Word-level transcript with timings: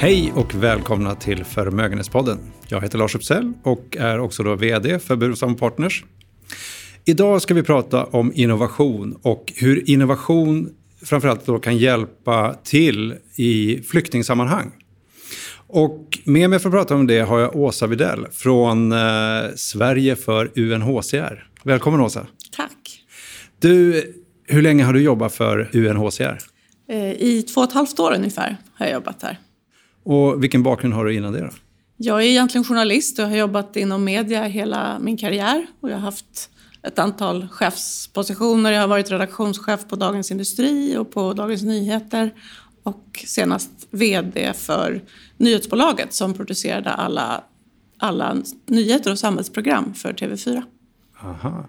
Hej 0.00 0.32
och 0.36 0.54
välkomna 0.54 1.14
till 1.14 1.44
Förmögenhetspodden. 1.44 2.38
Jag 2.68 2.80
heter 2.80 2.98
Lars 2.98 3.14
Uppsell 3.14 3.52
och 3.62 3.96
är 3.96 4.18
också 4.18 4.42
då 4.42 4.54
VD 4.54 4.98
för 4.98 5.16
Burenstam 5.16 5.56
Partners. 5.56 6.04
Idag 7.04 7.42
ska 7.42 7.54
vi 7.54 7.62
prata 7.62 8.04
om 8.04 8.32
innovation 8.34 9.18
och 9.22 9.52
hur 9.56 9.90
innovation 9.90 10.70
framförallt 11.02 11.46
då 11.46 11.58
kan 11.58 11.76
hjälpa 11.76 12.54
till 12.64 13.14
i 13.36 13.82
flyktingsammanhang. 13.82 14.72
Och 15.66 16.18
med 16.24 16.50
mig 16.50 16.58
för 16.58 16.68
att 16.68 16.74
prata 16.74 16.94
om 16.94 17.06
det 17.06 17.20
har 17.20 17.38
jag 17.38 17.56
Åsa 17.56 17.86
Videll 17.86 18.26
från 18.32 18.92
eh, 18.92 18.98
Sverige 19.56 20.16
för 20.16 20.58
UNHCR. 20.58 21.48
Välkommen 21.64 22.00
Åsa. 22.00 22.26
Tack. 22.56 23.04
Du, 23.58 24.04
hur 24.46 24.62
länge 24.62 24.84
har 24.84 24.92
du 24.92 25.02
jobbat 25.02 25.34
för 25.34 25.70
UNHCR? 25.72 26.38
Eh, 26.88 27.12
I 27.12 27.42
två 27.54 27.60
och 27.60 27.68
ett 27.68 27.74
halvt 27.74 28.00
år 28.00 28.14
ungefär 28.14 28.56
har 28.74 28.86
jag 28.86 28.94
jobbat 28.94 29.22
här. 29.22 29.38
Och 30.02 30.42
vilken 30.42 30.62
bakgrund 30.62 30.94
har 30.94 31.04
du 31.04 31.14
innan 31.14 31.32
det 31.32 31.40
då? 31.40 31.50
Jag 31.96 32.22
är 32.22 32.26
egentligen 32.26 32.64
journalist 32.64 33.18
och 33.18 33.28
har 33.28 33.36
jobbat 33.36 33.76
inom 33.76 34.04
media 34.04 34.44
hela 34.44 34.98
min 34.98 35.16
karriär. 35.16 35.66
Och 35.80 35.90
jag 35.90 35.94
har 35.94 36.02
haft 36.02 36.50
ett 36.82 36.98
antal 36.98 37.48
chefspositioner. 37.48 38.72
Jag 38.72 38.80
har 38.80 38.88
varit 38.88 39.10
redaktionschef 39.10 39.88
på 39.88 39.96
Dagens 39.96 40.30
Industri 40.30 40.96
och 40.96 41.10
på 41.10 41.32
Dagens 41.32 41.62
Nyheter. 41.62 42.34
Och 42.82 43.24
senast 43.26 43.70
VD 43.90 44.52
för 44.52 45.02
nyhetsbolaget 45.36 46.14
som 46.14 46.34
producerade 46.34 46.90
alla, 46.90 47.44
alla 47.98 48.36
nyheter 48.66 49.12
och 49.12 49.18
samhällsprogram 49.18 49.94
för 49.94 50.12
TV4. 50.12 50.62
Aha. 51.22 51.68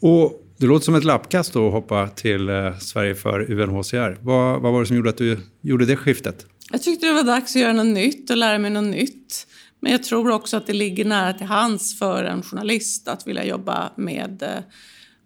Och 0.00 0.46
det 0.60 0.66
låter 0.66 0.84
som 0.84 0.94
ett 0.94 1.04
lappkast 1.04 1.56
att 1.56 1.72
hoppa 1.72 2.08
till 2.08 2.48
eh, 2.48 2.78
Sverige 2.78 3.14
för 3.14 3.50
UNHCR. 3.50 4.18
Vad, 4.22 4.60
vad 4.60 4.72
var 4.72 4.80
det 4.80 4.86
som 4.86 4.96
gjorde 4.96 5.10
att 5.10 5.16
du 5.16 5.38
gjorde 5.60 5.86
det 5.86 5.96
skiftet? 5.96 6.46
Jag 6.72 6.82
tyckte 6.82 7.06
det 7.06 7.12
var 7.12 7.22
dags 7.22 7.56
att 7.56 7.62
göra 7.62 7.72
något 7.72 7.86
nytt 7.86 8.30
och 8.30 8.36
lära 8.36 8.58
mig 8.58 8.70
något 8.70 8.84
nytt. 8.84 9.46
Men 9.80 9.92
jag 9.92 10.02
tror 10.02 10.30
också 10.30 10.56
att 10.56 10.66
det 10.66 10.72
ligger 10.72 11.04
nära 11.04 11.32
till 11.32 11.46
hands 11.46 11.98
för 11.98 12.24
en 12.24 12.42
journalist 12.42 13.08
att 13.08 13.26
vilja 13.26 13.44
jobba 13.44 13.92
med 13.96 14.42
eh, 14.42 14.48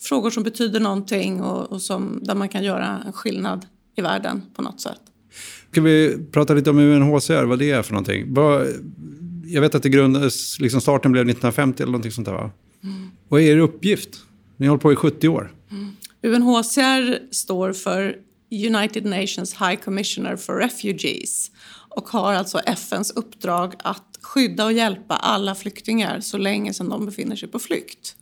frågor 0.03 0.31
som 0.31 0.43
betyder 0.43 0.81
någonting 0.81 1.43
och, 1.43 1.73
och 1.73 1.83
som, 1.83 2.21
där 2.23 2.35
man 2.35 2.49
kan 2.49 2.65
göra 2.65 3.03
en 3.07 3.13
skillnad 3.13 3.67
i 3.97 4.03
världen 4.03 4.43
på 4.57 4.63
något 4.63 4.81
sätt. 4.81 5.01
Ska 5.71 5.81
vi 5.81 6.17
prata 6.33 6.55
lite 6.55 6.71
om 6.71 6.79
UNHCR, 6.79 7.45
vad 7.45 7.59
det 7.59 7.71
är 7.71 7.83
för 7.83 7.93
någonting? 7.93 8.35
Jag 9.47 9.61
vet 9.61 9.75
att 9.75 9.83
det 9.83 9.89
grundades, 9.89 10.61
liksom 10.61 10.81
starten 10.81 11.13
blev 11.13 11.23
1950 11.23 11.83
eller 11.83 11.93
någonting 11.93 12.13
sånt 12.13 12.27
där 12.27 12.35
va? 12.35 12.51
Mm. 12.83 13.11
Vad 13.29 13.41
är 13.41 13.45
er 13.45 13.59
uppgift? 13.59 14.21
Ni 14.57 14.67
har 14.67 14.71
hållit 14.71 14.83
på 14.83 14.93
i 14.93 14.97
70 14.97 15.29
år. 15.29 15.53
Mm. 15.71 15.97
UNHCR 16.23 17.33
står 17.33 17.73
för 17.73 18.17
United 18.51 19.05
Nations 19.05 19.55
High 19.55 19.75
Commissioner 19.75 20.37
for 20.37 20.55
Refugees 20.55 21.51
och 21.89 22.09
har 22.09 22.35
alltså 22.35 22.59
FNs 22.59 23.11
uppdrag 23.11 23.75
att 23.79 24.19
skydda 24.23 24.65
och 24.65 24.73
hjälpa 24.73 25.17
alla 25.17 25.55
flyktingar 25.55 26.21
så 26.21 26.39
länge 26.39 26.75
som 26.75 26.89
de 26.89 27.07
befinner 27.07 27.37
sig 27.37 27.49
på 27.49 27.59
flykt. 27.59 28.17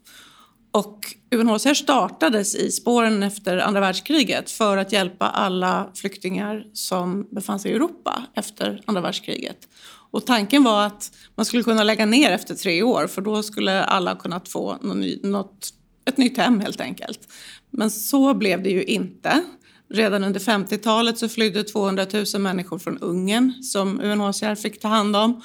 Och 0.71 1.15
UNHCR 1.35 1.75
startades 1.75 2.55
i 2.55 2.71
spåren 2.71 3.23
efter 3.23 3.59
andra 3.59 3.81
världskriget 3.81 4.51
för 4.51 4.77
att 4.77 4.93
hjälpa 4.93 5.29
alla 5.29 5.91
flyktingar 5.95 6.67
som 6.73 7.29
befann 7.31 7.61
sig 7.61 7.71
i 7.71 7.75
Europa 7.75 8.23
efter 8.35 8.83
andra 8.85 9.03
världskriget. 9.03 9.69
Och 10.11 10.27
tanken 10.27 10.65
var 10.65 10.87
att 10.87 11.13
man 11.35 11.47
skulle 11.47 11.63
kunna 11.63 11.85
lägga 11.85 12.07
ner 12.07 12.31
efter 12.31 12.55
tre 12.55 12.83
år 12.83 13.07
för 13.07 13.23
då 13.23 13.43
skulle 13.43 13.85
alla 13.85 14.17
kunnat 14.17 14.49
få 14.49 14.79
något, 15.23 15.75
ett 16.05 16.17
nytt 16.17 16.36
hem 16.36 16.61
helt 16.61 16.81
enkelt. 16.81 17.28
Men 17.70 17.91
så 17.91 18.34
blev 18.34 18.62
det 18.62 18.70
ju 18.70 18.84
inte. 18.84 19.42
Redan 19.91 20.25
under 20.25 20.41
50-talet 20.41 21.18
så 21.18 21.29
flydde 21.29 21.64
200 21.64 22.07
000 22.35 22.42
människor 22.42 22.79
från 22.79 22.98
Ungern 22.98 23.63
som 23.63 24.01
UNHCR 24.01 24.55
fick 24.55 24.80
ta 24.80 24.89
hand 24.89 25.17
om. 25.17 25.42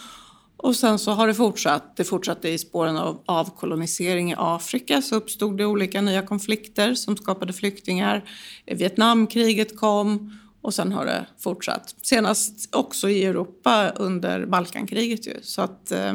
Och 0.57 0.75
sen 0.75 0.99
så 0.99 1.11
har 1.11 1.27
det 1.27 1.33
fortsatt. 1.33 1.97
Det 1.97 2.03
fortsatte 2.03 2.49
i 2.49 2.57
spåren 2.57 2.97
av 2.97 3.23
avkolonisering 3.25 4.31
i 4.31 4.35
Afrika 4.37 5.01
så 5.01 5.15
uppstod 5.15 5.57
det 5.57 5.65
olika 5.65 6.01
nya 6.01 6.21
konflikter 6.21 6.93
som 6.93 7.17
skapade 7.17 7.53
flyktingar. 7.53 8.29
Vietnamkriget 8.65 9.77
kom 9.77 10.37
och 10.61 10.73
sen 10.73 10.91
har 10.91 11.05
det 11.05 11.25
fortsatt. 11.39 11.95
Senast 12.01 12.75
också 12.75 13.09
i 13.09 13.25
Europa 13.25 13.89
under 13.95 14.45
Balkankriget 14.45 15.27
ju. 15.27 15.33
Så 15.41 15.61
att 15.61 15.91
eh, 15.91 16.13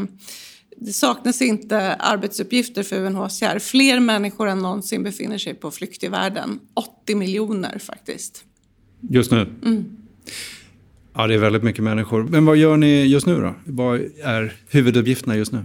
det 0.76 0.92
saknas 0.92 1.42
inte 1.42 1.94
arbetsuppgifter 1.94 2.82
för 2.82 2.96
UNHCR. 2.96 3.58
Fler 3.58 4.00
människor 4.00 4.48
än 4.48 4.58
någonsin 4.58 5.02
befinner 5.02 5.38
sig 5.38 5.54
på 5.54 5.70
flykt 5.70 6.04
i 6.04 6.08
världen. 6.08 6.60
80 6.74 7.14
miljoner 7.14 7.78
faktiskt. 7.78 8.44
Just 9.10 9.30
nu? 9.30 9.40
Mm. 9.64 9.84
Ja, 11.14 11.26
det 11.26 11.34
är 11.34 11.38
väldigt 11.38 11.62
mycket 11.62 11.84
människor. 11.84 12.22
Men 12.22 12.44
vad 12.44 12.56
gör 12.56 12.76
ni 12.76 13.04
just 13.04 13.26
nu 13.26 13.40
då? 13.40 13.54
Vad 13.64 14.00
är 14.24 14.52
huvuduppgifterna 14.70 15.36
just 15.36 15.52
nu? 15.52 15.64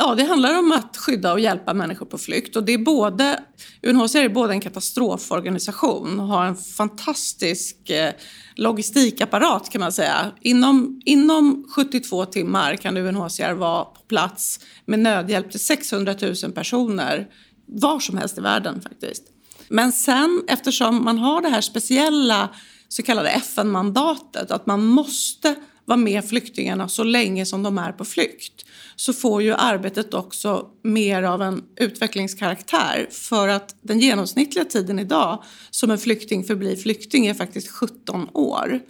Ja, 0.00 0.14
det 0.14 0.24
handlar 0.24 0.58
om 0.58 0.72
att 0.72 0.96
skydda 0.96 1.32
och 1.32 1.40
hjälpa 1.40 1.74
människor 1.74 2.06
på 2.06 2.18
flykt. 2.18 2.56
Och 2.56 2.64
det 2.64 2.72
är 2.72 2.78
både, 2.78 3.42
UNHCR 3.82 4.18
är 4.18 4.28
både 4.28 4.52
en 4.52 4.60
katastroforganisation 4.60 6.20
och 6.20 6.26
har 6.26 6.46
en 6.46 6.56
fantastisk 6.56 7.90
eh, 7.90 8.12
logistikapparat 8.56 9.70
kan 9.70 9.80
man 9.80 9.92
säga. 9.92 10.32
Inom, 10.40 11.00
inom 11.04 11.66
72 11.74 12.24
timmar 12.24 12.76
kan 12.76 12.96
UNHCR 12.96 13.52
vara 13.52 13.84
på 13.84 14.00
plats 14.08 14.60
med 14.86 14.98
nödhjälp 14.98 15.50
till 15.50 15.60
600 15.60 16.14
000 16.42 16.52
personer 16.52 17.26
var 17.66 18.00
som 18.00 18.18
helst 18.18 18.38
i 18.38 18.40
världen 18.40 18.80
faktiskt. 18.80 19.22
Men 19.68 19.92
sen 19.92 20.42
eftersom 20.48 21.04
man 21.04 21.18
har 21.18 21.42
det 21.42 21.48
här 21.48 21.60
speciella 21.60 22.48
så 22.88 23.02
kallade 23.02 23.30
FN-mandatet 23.30 24.50
att 24.50 24.66
man 24.66 24.84
måste 24.84 25.54
vara 25.88 25.96
med 25.96 26.24
flyktingarna 26.24 26.88
så 26.88 27.04
länge 27.04 27.46
som 27.46 27.62
de 27.62 27.78
är 27.78 27.92
på 27.92 28.04
flykt 28.04 28.64
så 28.96 29.12
får 29.12 29.42
ju 29.42 29.54
arbetet 29.54 30.14
också 30.14 30.66
mer 30.82 31.22
av 31.22 31.42
en 31.42 31.64
utvecklingskaraktär 31.76 33.08
för 33.10 33.48
att 33.48 33.76
den 33.82 34.00
genomsnittliga 34.00 34.64
tiden 34.64 34.98
idag 34.98 35.42
som 35.70 35.90
en 35.90 35.98
flykting 35.98 36.44
förblir 36.44 36.76
flykting 36.76 37.26
är 37.26 37.34
faktiskt 37.34 37.68
17 37.68 38.28
år. 38.32 38.80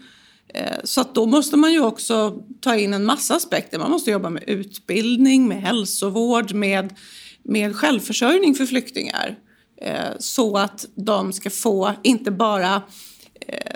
Eh, 0.55 0.77
så 0.85 1.01
att 1.01 1.15
då 1.15 1.27
måste 1.27 1.57
man 1.57 1.73
ju 1.73 1.81
också 1.81 2.43
ta 2.61 2.77
in 2.77 2.95
en 2.95 3.05
massa 3.05 3.35
aspekter. 3.35 3.79
Man 3.79 3.91
måste 3.91 4.11
jobba 4.11 4.31
med 4.31 4.45
utbildning, 4.47 5.49
med 5.49 5.63
hälsovård, 5.63 6.53
med, 6.53 6.95
med 7.43 7.77
självförsörjning 7.77 8.55
för 8.55 8.67
flyktingar. 8.67 9.39
Eh, 9.83 10.11
så 10.19 10.57
att 10.57 10.87
de 10.95 11.33
ska 11.33 11.51
få, 11.51 11.93
inte 12.03 12.31
bara 12.31 12.75
eh, 12.75 12.83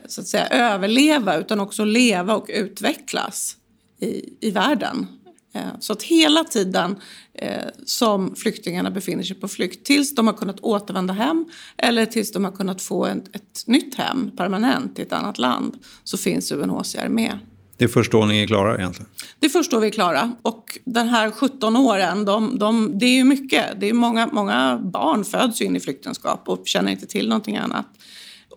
så 0.06 0.20
att 0.20 0.26
säga, 0.26 0.46
överleva 0.46 1.36
utan 1.36 1.60
också 1.60 1.84
leva 1.84 2.34
och 2.34 2.46
utvecklas 2.48 3.56
i, 4.00 4.34
i 4.40 4.50
världen. 4.50 5.06
Eh, 5.54 5.62
så 5.80 5.92
att 5.92 6.02
hela 6.02 6.44
tiden 6.44 6.96
eh, 7.34 7.62
som 7.84 8.34
flyktingarna 8.34 8.90
befinner 8.90 9.22
sig 9.22 9.36
på 9.36 9.48
flykt 9.48 9.86
tills 9.86 10.14
de 10.14 10.26
har 10.26 10.34
kunnat 10.34 10.60
återvända 10.60 11.14
hem 11.14 11.44
eller 11.76 12.06
tills 12.06 12.32
de 12.32 12.44
har 12.44 12.52
kunnat 12.52 12.82
få 12.82 13.06
ett, 13.06 13.36
ett 13.36 13.64
nytt 13.66 13.94
hem 13.94 14.30
permanent 14.36 14.98
i 14.98 15.02
ett 15.02 15.12
annat 15.12 15.38
land 15.38 15.76
så 16.04 16.18
finns 16.18 16.52
UNHCR 16.52 17.08
med. 17.08 17.38
Det 17.76 17.84
är 17.84 17.88
först 17.88 18.12
då 18.12 18.24
ni 18.24 18.42
är 18.42 18.46
klara 18.46 18.78
egentligen? 18.78 19.10
Det 19.38 19.46
är 19.46 19.50
först 19.50 19.70
då 19.70 19.80
vi 19.80 19.86
är 19.86 19.90
klara. 19.90 20.32
Och 20.42 20.78
den 20.84 21.08
här 21.08 21.30
17 21.30 21.76
åren, 21.76 22.24
de, 22.24 22.58
de, 22.58 22.98
det 22.98 23.06
är 23.06 23.14
ju 23.14 23.24
mycket. 23.24 23.80
Det 23.80 23.88
är 23.88 23.92
många, 23.92 24.26
många 24.26 24.80
barn 24.82 25.24
föds 25.24 25.60
in 25.60 25.76
i 25.76 25.80
flyktingskap 25.80 26.48
och 26.48 26.62
känner 26.64 26.92
inte 26.92 27.06
till 27.06 27.28
någonting 27.28 27.56
annat. 27.56 27.86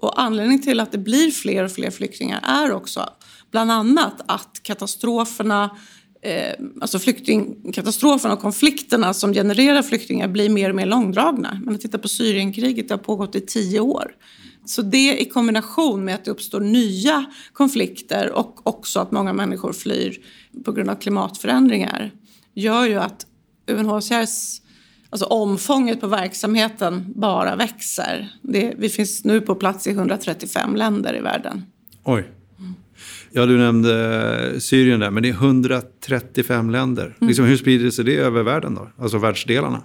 Och 0.06 0.22
anledningen 0.22 0.62
till 0.62 0.80
att 0.80 0.92
det 0.92 0.98
blir 0.98 1.32
fler 1.32 1.64
och 1.64 1.72
fler 1.72 1.92
flyktingar 1.92 2.40
är 2.44 2.72
också 2.72 3.10
bland 3.52 3.72
annat 3.72 4.22
att 4.26 4.60
katastroferna 4.64 5.78
eh, 6.22 6.54
alltså 6.82 7.00
flyktingkatastroferna 7.00 8.34
och 8.34 8.40
konflikterna 8.40 9.14
som 9.14 9.34
genererar 9.34 9.82
flyktingar 9.82 10.28
blir 10.28 10.50
mer 10.50 10.70
och 10.70 10.76
mer 10.76 10.86
långdragna. 10.86 11.62
Man 11.66 11.78
tittar 11.78 11.98
på 11.98 12.08
Syrienkriget, 12.08 12.88
det 12.88 12.94
har 12.94 13.00
pågått 13.00 13.36
i 13.36 13.42
tio 13.42 13.80
år. 13.80 14.12
Så 14.66 14.82
det 14.82 15.22
i 15.22 15.26
kombination 15.26 16.06
med 16.06 16.16
att 16.16 16.26
det 16.26 16.32
uppstår 16.32 16.60
nya 16.60 17.26
konflikter 17.54 18.32
och 18.32 18.68
också 18.68 19.00
att 19.00 19.12
många 19.12 19.34
människor 19.34 19.74
flyr 19.74 20.18
på 20.66 20.72
grund 20.72 20.90
av 20.90 20.96
klimatförändringar 20.96 22.12
gör 22.54 22.86
ju 22.86 22.96
att 22.96 23.26
UNHCRs 23.68 24.62
Alltså 25.16 25.26
omfånget 25.26 26.02
på 26.02 26.08
verksamheten 26.08 27.06
bara 27.16 27.56
växer. 27.56 28.30
Det, 28.42 28.74
vi 28.78 28.90
finns 28.90 29.24
nu 29.24 29.42
på 29.42 29.56
plats 29.56 29.88
i 29.88 29.90
135 29.90 30.76
länder 30.76 31.18
i 31.18 31.20
världen. 31.20 31.66
Oj. 32.04 32.30
Ja, 33.32 33.46
du 33.46 33.58
nämnde 33.58 34.62
Syrien 34.62 35.00
där, 35.00 35.12
men 35.12 35.24
det 35.24 35.30
är 35.30 35.34
135 35.34 36.70
länder. 36.70 37.04
Mm. 37.04 37.28
Liksom, 37.28 37.46
hur 37.46 37.58
sprider 37.58 37.92
sig 37.92 38.06
det 38.06 38.16
över 38.16 38.44
världen 38.44 38.76
då? 38.76 38.90
Alltså 39.00 39.18
världsdelarna? 39.18 39.84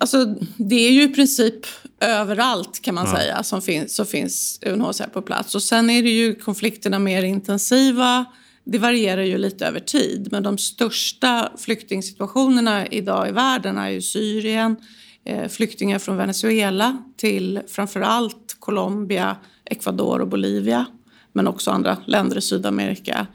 Alltså, 0.00 0.24
det 0.56 0.86
är 0.88 0.90
ju 0.90 1.02
i 1.02 1.08
princip 1.08 1.66
överallt 2.00 2.82
kan 2.82 2.94
man 2.94 3.06
ja. 3.06 3.16
säga 3.16 3.42
som 3.42 3.62
finns, 3.62 3.96
så 3.96 4.04
finns 4.04 4.58
UNHCR 4.66 5.08
på 5.12 5.22
plats. 5.22 5.54
Och 5.54 5.62
sen 5.62 5.90
är 5.90 6.02
det 6.02 6.10
ju 6.10 6.34
konflikterna 6.34 6.98
mer 6.98 7.22
intensiva. 7.22 8.24
Det 8.64 8.78
varierar 8.78 9.22
ju 9.22 9.38
lite 9.38 9.66
över 9.66 9.80
tid. 9.80 10.28
Men 10.30 10.42
de 10.42 10.58
största 10.58 11.52
flyktingsituationerna 11.58 12.86
idag 12.86 13.28
i 13.28 13.32
världen 13.32 13.78
är 13.78 13.88
ju 13.88 14.02
Syrien, 14.02 14.76
eh, 15.24 15.48
flyktingar 15.48 15.98
från 15.98 16.16
Venezuela 16.16 17.04
till 17.16 17.60
framförallt 17.68 18.56
Colombia, 18.58 19.36
Ecuador 19.64 20.20
och 20.20 20.28
Bolivia 20.28 20.86
men 21.32 21.46
också 21.46 21.70
andra 21.70 21.96
länder 22.06 22.38
i 22.38 22.40
Sydamerika. 22.40 23.26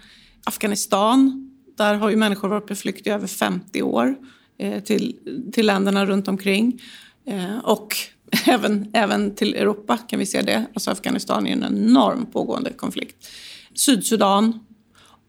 Afghanistan, 0.43 1.49
där 1.77 1.95
har 1.95 2.09
ju 2.09 2.15
människor 2.15 2.49
varit 2.49 2.67
på 2.67 2.75
flykt 2.75 3.07
i 3.07 3.09
över 3.09 3.27
50 3.27 3.81
år 3.81 4.15
eh, 4.57 4.83
till, 4.83 5.15
till 5.53 5.65
länderna 5.65 6.05
runt 6.05 6.27
omkring. 6.27 6.81
Eh, 7.25 7.57
och 7.57 7.95
även, 8.45 8.91
även 8.93 9.35
till 9.35 9.55
Europa 9.55 9.97
kan 9.97 10.19
vi 10.19 10.25
se 10.25 10.41
det. 10.41 10.65
Alltså 10.73 10.91
Afghanistan 10.91 11.47
är 11.47 11.51
en 11.51 11.63
enorm 11.63 12.25
pågående 12.25 12.73
konflikt. 12.73 13.27
Sydsudan 13.73 14.59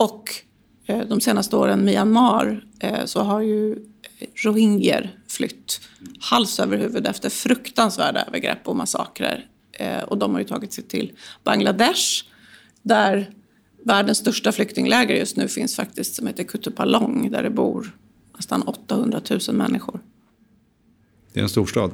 och 0.01 0.35
eh, 0.87 1.01
de 1.09 1.21
senaste 1.21 1.57
åren 1.57 1.85
Myanmar 1.85 2.65
eh, 2.81 3.05
så 3.05 3.21
har 3.21 3.41
ju 3.41 3.77
rohingyer 4.35 5.19
flytt 5.29 5.81
hals 6.21 6.61
över 6.61 6.79
huvud 6.79 7.07
efter 7.07 7.31
fruktansvärda 7.31 8.23
övergrepp 8.23 8.69
och 8.69 8.77
massakrer. 8.77 9.47
Eh, 9.73 10.03
och 10.03 10.19
de 10.19 10.33
har 10.33 10.41
ju 10.41 10.47
tagit 10.47 10.73
sig 10.73 10.85
till 10.85 11.13
Bangladesh 11.45 12.25
där 12.83 13.31
världens 13.85 14.19
största 14.19 14.53
flyktingläger 14.53 15.15
just 15.15 15.37
nu 15.37 15.49
finns 15.49 15.77
faktiskt 15.77 16.15
som 16.15 16.27
heter 16.27 16.45
Kutupalong 16.45 17.31
där 17.31 17.43
det 17.43 17.51
bor 17.51 17.97
nästan 18.37 18.63
800 18.63 19.21
000 19.49 19.57
människor. 19.57 20.01
Det 21.33 21.41
är 21.41 21.43
en 21.43 21.49
storstad. 21.49 21.91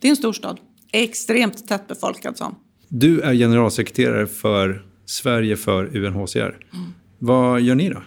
Det 0.00 0.08
är 0.08 0.10
en 0.10 0.16
storstad. 0.16 0.60
Extremt 0.92 1.68
tättbefolkad 1.68 2.36
som. 2.36 2.54
Du 2.88 3.20
är 3.20 3.34
generalsekreterare 3.34 4.26
för 4.26 4.86
Sverige 5.06 5.56
för 5.56 5.96
UNHCR. 5.96 6.66
Mm. 6.72 6.94
Vad 7.18 7.60
gör 7.60 7.74
ni 7.74 7.88
då? 7.88 8.02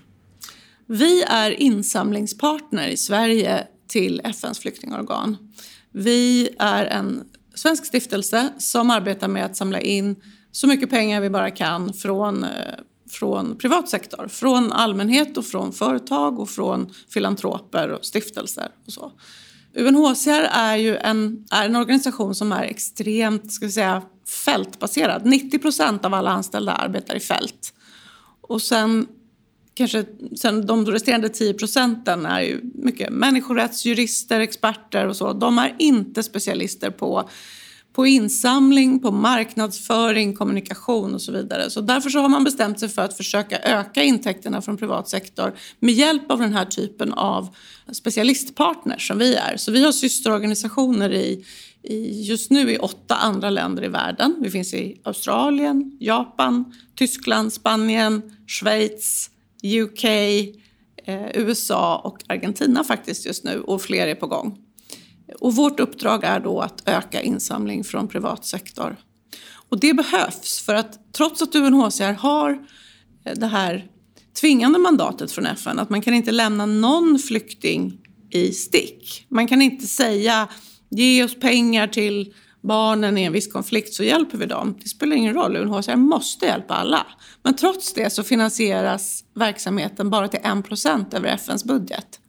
Vi 0.85 1.23
är 1.23 1.51
insamlingspartner 1.51 2.87
i 2.87 2.97
Sverige 2.97 3.67
till 3.87 4.21
FNs 4.23 4.59
flyktingorgan. 4.59 5.37
Vi 5.91 6.49
är 6.59 6.85
en 6.85 7.23
svensk 7.55 7.85
stiftelse 7.85 8.49
som 8.57 8.89
arbetar 8.89 9.27
med 9.27 9.45
att 9.45 9.57
samla 9.57 9.81
in 9.81 10.15
så 10.51 10.67
mycket 10.67 10.89
pengar 10.89 11.21
vi 11.21 11.29
bara 11.29 11.51
kan 11.51 11.93
från, 11.93 12.43
eh, 12.43 12.49
från 13.09 13.57
privat 13.57 13.89
sektor. 13.89 14.27
Från 14.27 14.71
allmänhet 14.71 15.37
och 15.37 15.45
från 15.45 15.73
företag 15.73 16.39
och 16.39 16.49
från 16.49 16.93
filantroper 17.09 17.89
och 17.89 18.05
stiftelser 18.05 18.67
och 18.85 18.93
så. 18.93 19.11
UNHCR 19.75 20.47
är 20.51 20.75
ju 20.75 20.97
en, 20.97 21.45
är 21.51 21.65
en 21.65 21.75
organisation 21.75 22.35
som 22.35 22.51
är 22.51 22.63
extremt 22.63 23.51
ska 23.51 23.65
vi 23.65 23.71
säga, 23.71 24.01
fältbaserad. 24.45 25.25
90 25.25 25.59
procent 25.59 26.05
av 26.05 26.13
alla 26.13 26.29
anställda 26.29 26.71
arbetar 26.71 27.15
i 27.15 27.19
fält. 27.19 27.73
Och 28.47 28.61
sen 28.61 29.07
kanske 29.77 30.05
sen 30.35 30.65
de 30.65 30.85
resterande 30.85 31.29
10 31.29 31.53
procenten 31.53 32.25
är 32.25 32.41
ju 32.41 32.61
mycket 32.75 33.09
människorättsjurister, 33.09 34.39
experter 34.39 35.07
och 35.07 35.15
så. 35.15 35.33
De 35.33 35.57
är 35.57 35.75
inte 35.79 36.23
specialister 36.23 36.89
på, 36.89 37.29
på 37.93 38.07
insamling, 38.07 38.99
på 38.99 39.11
marknadsföring, 39.11 40.35
kommunikation 40.35 41.13
och 41.13 41.21
så 41.21 41.31
vidare. 41.31 41.69
Så 41.69 41.81
därför 41.81 42.09
så 42.09 42.19
har 42.19 42.29
man 42.29 42.43
bestämt 42.43 42.79
sig 42.79 42.89
för 42.89 43.01
att 43.01 43.17
försöka 43.17 43.59
öka 43.59 44.03
intäkterna 44.03 44.61
från 44.61 44.77
privat 44.77 45.09
sektor 45.09 45.53
med 45.79 45.93
hjälp 45.93 46.31
av 46.31 46.39
den 46.39 46.53
här 46.53 46.65
typen 46.65 47.13
av 47.13 47.55
specialistpartners 47.91 49.07
som 49.07 49.17
vi 49.17 49.35
är. 49.35 49.57
Så 49.57 49.71
vi 49.71 49.83
har 49.83 49.91
systerorganisationer 49.91 51.13
i, 51.13 51.17
i, 51.17 51.45
just 52.27 52.51
nu 52.51 52.71
i 52.71 52.77
åtta 52.77 53.15
andra 53.15 53.49
länder 53.49 53.83
i 53.83 53.87
världen. 53.87 54.35
Vi 54.41 54.49
finns 54.49 54.73
i 54.73 55.01
Australien, 55.03 55.97
Japan, 55.99 56.73
Tyskland, 56.95 57.53
Spanien, 57.53 58.21
Schweiz, 58.47 59.29
UK, 59.63 60.03
eh, 61.05 61.27
USA 61.33 62.01
och 62.03 62.17
Argentina 62.27 62.83
faktiskt 62.83 63.25
just 63.25 63.43
nu 63.43 63.61
och 63.61 63.81
fler 63.81 64.07
är 64.07 64.15
på 64.15 64.27
gång. 64.27 64.57
Och 65.39 65.55
vårt 65.55 65.79
uppdrag 65.79 66.23
är 66.23 66.39
då 66.39 66.61
att 66.61 66.83
öka 66.85 67.21
insamling 67.21 67.83
från 67.83 68.07
privat 68.07 68.45
sektor. 68.45 68.95
Och 69.69 69.79
det 69.79 69.93
behövs 69.93 70.61
för 70.65 70.75
att 70.75 71.13
trots 71.13 71.41
att 71.41 71.55
UNHCR 71.55 72.13
har 72.13 72.67
eh, 73.25 73.33
det 73.35 73.47
här 73.47 73.85
tvingande 74.41 74.79
mandatet 74.79 75.31
från 75.31 75.45
FN 75.45 75.79
att 75.79 75.89
man 75.89 76.01
kan 76.01 76.13
inte 76.13 76.31
lämna 76.31 76.65
någon 76.65 77.19
flykting 77.19 77.97
i 78.29 78.51
stick. 78.51 79.25
Man 79.29 79.47
kan 79.47 79.61
inte 79.61 79.87
säga 79.87 80.47
ge 80.89 81.23
oss 81.23 81.39
pengar 81.39 81.87
till 81.87 82.33
barnen 82.61 83.17
i 83.17 83.23
en 83.23 83.33
viss 83.33 83.51
konflikt 83.51 83.93
så 83.93 84.03
hjälper 84.03 84.37
vi 84.37 84.45
dem. 84.45 84.77
Det 84.83 84.89
spelar 84.89 85.15
ingen 85.15 85.33
roll, 85.33 85.55
UNHCR 85.55 85.95
måste 85.95 86.45
hjälpa 86.45 86.73
alla. 86.73 87.07
Men 87.43 87.55
trots 87.55 87.93
det 87.93 88.09
så 88.09 88.23
finansieras 88.23 89.23
verksamheten 89.35 90.09
bara 90.09 90.27
till 90.27 90.39
1% 90.39 91.15
över 91.15 91.29
FNs 91.29 91.63
budget. 91.63 92.19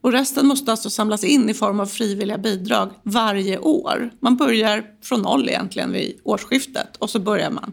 Och 0.00 0.12
resten 0.12 0.46
måste 0.46 0.70
alltså 0.70 0.90
samlas 0.90 1.24
in 1.24 1.50
i 1.50 1.54
form 1.54 1.80
av 1.80 1.86
frivilliga 1.86 2.38
bidrag 2.38 2.90
varje 3.02 3.58
år. 3.58 4.10
Man 4.20 4.36
börjar 4.36 4.84
från 5.02 5.22
noll 5.22 5.48
egentligen 5.48 5.92
vid 5.92 6.20
årsskiftet 6.24 6.96
och 6.96 7.10
så 7.10 7.18
börjar 7.18 7.50
man. 7.50 7.72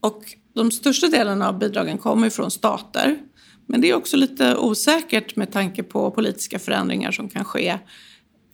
Och 0.00 0.22
de 0.54 0.70
största 0.70 1.08
delarna 1.08 1.48
av 1.48 1.58
bidragen 1.58 1.98
kommer 1.98 2.30
från 2.30 2.50
stater. 2.50 3.18
Men 3.66 3.80
det 3.80 3.90
är 3.90 3.94
också 3.94 4.16
lite 4.16 4.56
osäkert 4.56 5.36
med 5.36 5.52
tanke 5.52 5.82
på 5.82 6.10
politiska 6.10 6.58
förändringar 6.58 7.10
som 7.10 7.28
kan 7.28 7.44
ske. 7.44 7.78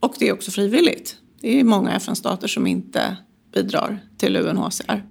Och 0.00 0.14
det 0.18 0.28
är 0.28 0.32
också 0.32 0.50
frivilligt. 0.50 1.16
Det 1.40 1.60
är 1.60 1.64
många 1.64 1.96
FN-stater 1.96 2.48
som 2.48 2.66
inte 2.66 3.16
bidrar 3.54 3.98
till 4.18 4.36
UNHCR. 4.36 5.02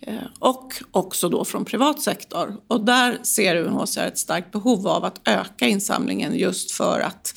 Eh, 0.00 0.14
och 0.38 0.72
också 0.90 1.28
då 1.28 1.44
från 1.44 1.64
privat 1.64 2.02
sektor. 2.02 2.56
Och 2.68 2.84
där 2.84 3.18
ser 3.22 3.56
UNHCR 3.56 4.00
ett 4.00 4.18
starkt 4.18 4.52
behov 4.52 4.88
av 4.88 5.04
att 5.04 5.28
öka 5.28 5.66
insamlingen 5.66 6.38
just 6.38 6.70
för 6.70 7.00
att 7.00 7.34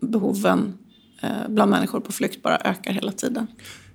behoven 0.00 0.74
eh, 1.22 1.30
bland 1.48 1.70
människor 1.70 2.00
på 2.00 2.12
flykt 2.12 2.42
bara 2.42 2.56
ökar 2.56 2.92
hela 2.92 3.12
tiden. 3.12 3.46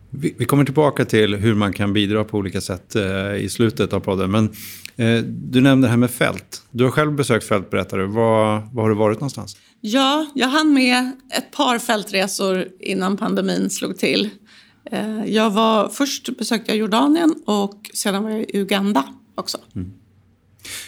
Vi 0.09 0.45
kommer 0.45 0.65
tillbaka 0.65 1.05
till 1.05 1.35
hur 1.35 1.55
man 1.55 1.73
kan 1.73 1.93
bidra 1.93 2.23
på 2.23 2.37
olika 2.37 2.61
sätt 2.61 2.95
eh, 2.95 3.35
i 3.35 3.49
slutet 3.49 3.93
av 3.93 3.99
podden. 3.99 4.31
Men 4.31 4.55
du 5.25 5.61
nämnde 5.61 5.87
det 5.87 5.89
här 5.89 5.97
med 5.97 6.11
fält. 6.11 6.63
Du 6.71 6.83
har 6.83 6.91
själv 6.91 7.11
besökt 7.11 7.47
fält, 7.47 7.69
berättar 7.69 7.97
du. 7.97 8.05
Var, 8.05 8.69
var 8.73 8.83
har 8.83 8.89
du 8.89 8.95
varit 8.95 9.19
någonstans? 9.19 9.57
Ja, 9.81 10.25
jag 10.33 10.47
hann 10.47 10.73
med 10.73 11.11
ett 11.37 11.51
par 11.51 11.79
fältresor 11.79 12.67
innan 12.79 13.17
pandemin 13.17 13.69
slog 13.69 13.97
till. 13.97 14.29
Eh, 14.91 15.25
jag 15.25 15.49
var, 15.49 15.89
först 15.89 16.37
besökte 16.37 16.71
jag 16.71 16.77
Jordanien 16.77 17.35
och 17.45 17.91
sedan 17.93 18.23
var 18.23 18.29
jag 18.29 18.41
i 18.41 18.57
Uganda 18.57 19.03
också. 19.35 19.57
Mm. 19.75 19.91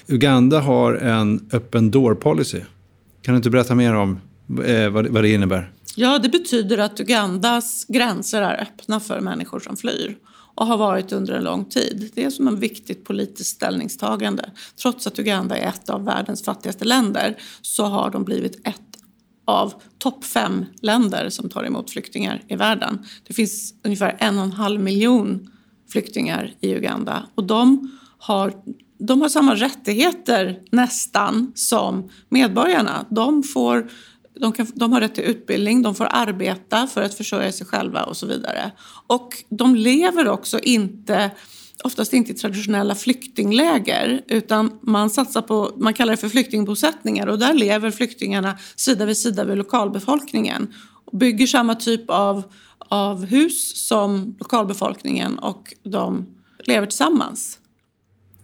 Uganda 0.07 0.59
har 0.59 0.93
en 0.93 1.49
öppen 1.53 1.91
door-policy. 1.91 2.61
Kan 3.21 3.33
du 3.33 3.37
inte 3.37 3.49
berätta 3.49 3.75
mer 3.75 3.95
om 3.95 4.19
eh, 4.65 4.89
vad 4.89 5.23
det 5.23 5.29
innebär? 5.29 5.71
Ja, 5.95 6.19
det 6.19 6.29
betyder 6.29 6.77
att 6.77 6.99
Ugandas 6.99 7.85
gränser 7.87 8.41
är 8.41 8.61
öppna 8.61 8.99
för 8.99 9.19
människor 9.19 9.59
som 9.59 9.77
flyr 9.77 10.17
och 10.55 10.65
har 10.65 10.77
varit 10.77 11.11
under 11.11 11.33
en 11.33 11.43
lång 11.43 11.65
tid. 11.65 12.11
Det 12.13 12.23
är 12.23 12.29
som 12.29 12.47
ett 12.47 12.59
viktigt 12.59 13.05
politiskt 13.05 13.55
ställningstagande. 13.55 14.49
Trots 14.81 15.07
att 15.07 15.19
Uganda 15.19 15.57
är 15.57 15.67
ett 15.67 15.89
av 15.89 16.05
världens 16.05 16.43
fattigaste 16.43 16.85
länder 16.85 17.37
så 17.61 17.85
har 17.85 18.09
de 18.09 18.23
blivit 18.23 18.67
ett 18.67 18.81
av 19.45 19.73
topp 19.97 20.25
fem 20.25 20.65
länder 20.81 21.29
som 21.29 21.49
tar 21.49 21.63
emot 21.63 21.91
flyktingar 21.91 22.43
i 22.47 22.55
världen. 22.55 23.05
Det 23.27 23.33
finns 23.33 23.73
ungefär 23.83 24.17
en 24.19 24.37
och 24.37 24.43
en 24.43 24.51
halv 24.51 24.79
miljon 24.79 25.51
flyktingar 25.91 26.53
i 26.59 26.73
Uganda 26.73 27.25
och 27.35 27.43
de 27.43 27.91
har, 28.17 28.53
de 28.97 29.21
har 29.21 29.29
samma 29.29 29.55
rättigheter 29.55 30.59
nästan 30.71 31.51
som 31.55 32.09
medborgarna. 32.29 33.05
De, 33.09 33.43
får, 33.43 33.89
de, 34.35 34.51
kan, 34.51 34.67
de 34.73 34.93
har 34.93 35.01
rätt 35.01 35.15
till 35.15 35.23
utbildning, 35.23 35.81
de 35.81 35.95
får 35.95 36.07
arbeta 36.11 36.87
för 36.87 37.01
att 37.01 37.13
försörja 37.13 37.51
sig 37.51 37.67
själva 37.67 38.03
och 38.03 38.17
så 38.17 38.25
vidare. 38.25 38.71
Och 39.07 39.43
de 39.49 39.75
lever 39.75 40.27
också 40.27 40.59
inte 40.59 41.31
oftast 41.83 42.13
inte 42.13 42.31
i 42.31 42.35
traditionella 42.35 42.95
flyktingläger 42.95 44.21
utan 44.27 44.79
man 44.81 45.09
satsar 45.09 45.41
på, 45.41 45.71
man 45.77 45.93
kallar 45.93 46.11
det 46.11 46.17
för 46.17 46.29
flyktingbosättningar 46.29 47.27
och 47.27 47.39
där 47.39 47.53
lever 47.53 47.91
flyktingarna 47.91 48.57
sida 48.75 49.05
vid 49.05 49.17
sida 49.17 49.45
med 49.45 49.57
lokalbefolkningen 49.57 50.73
och 51.05 51.17
bygger 51.17 51.47
samma 51.47 51.75
typ 51.75 52.09
av, 52.09 52.43
av 52.77 53.25
hus 53.25 53.87
som 53.87 54.35
lokalbefolkningen 54.39 55.39
och 55.39 55.73
de 55.83 56.25
lever 56.67 56.87
tillsammans. 56.87 57.59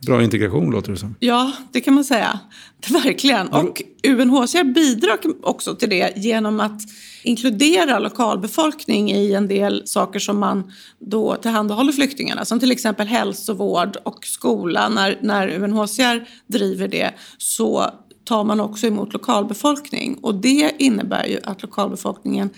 Bra 0.02 0.24
integration 0.24 0.72
låter 0.72 0.92
det 0.92 0.98
som. 0.98 1.16
Ja, 1.20 1.52
det 1.72 1.82
kan 1.82 1.94
man 1.94 2.04
säga. 2.04 2.40
Verkligen. 2.90 3.48
Och 3.48 3.82
UNHCR 4.08 4.64
bidrar 4.64 5.18
också 5.42 5.76
till 5.76 5.90
det 5.90 6.14
genom 6.18 6.60
att 6.60 6.82
inkludera 7.24 8.00
lokalbefolkning 8.00 9.12
i 9.12 9.34
en 9.34 9.48
del 9.48 9.88
saker 9.88 10.20
som 10.20 10.40
man 10.40 10.72
då 11.00 11.36
tillhandahåller 11.36 11.92
flyktingarna. 11.92 12.46
Som 12.46 12.60
till 12.60 12.72
exempel 12.72 13.08
hälsovård 13.08 13.98
och 14.04 14.26
skola. 14.26 14.90
När, 14.90 15.20
när 15.22 15.64
UNHCR 15.64 16.28
driver 16.48 16.88
det 16.88 17.14
så 17.38 17.86
tar 18.24 18.44
man 18.44 18.60
också 18.60 18.88
emot 18.88 19.14
lokalbefolkning. 19.14 20.18
Och 20.22 20.36
det 20.36 20.72
innebär 20.78 21.26
ju 21.26 21.40
att 21.44 21.62
lokalbefolkningen 21.62 22.50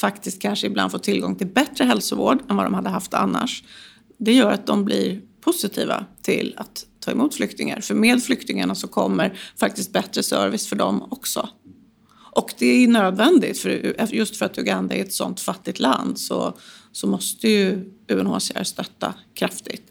faktiskt 0.00 0.42
kanske 0.42 0.66
ibland 0.66 0.92
får 0.92 0.98
tillgång 0.98 1.36
till 1.36 1.46
bättre 1.46 1.84
hälsovård 1.84 2.38
än 2.50 2.56
vad 2.56 2.66
de 2.66 2.74
hade 2.74 2.88
haft 2.88 3.14
annars. 3.14 3.64
Det 4.18 4.32
gör 4.32 4.50
att 4.50 4.66
de 4.66 4.84
blir 4.84 5.20
positiva 5.46 6.04
till 6.22 6.54
att 6.56 6.86
ta 7.00 7.10
emot 7.10 7.34
flyktingar. 7.34 7.80
För 7.80 7.94
med 7.94 8.22
flyktingarna 8.22 8.74
så 8.74 8.88
kommer 8.88 9.38
faktiskt 9.60 9.92
bättre 9.92 10.22
service 10.22 10.66
för 10.66 10.76
dem 10.76 11.08
också. 11.10 11.48
Och 12.32 12.54
det 12.58 12.66
är 12.66 12.88
nödvändigt, 12.88 13.58
för 13.58 14.12
just 14.14 14.36
för 14.36 14.46
att 14.46 14.58
Uganda 14.58 14.94
är 14.94 15.02
ett 15.02 15.12
sånt 15.12 15.40
fattigt 15.40 15.78
land 15.78 16.18
så, 16.18 16.58
så 16.92 17.06
måste 17.06 17.48
ju 17.48 17.92
UNHCR 18.08 18.62
stötta 18.62 19.14
kraftigt. 19.34 19.82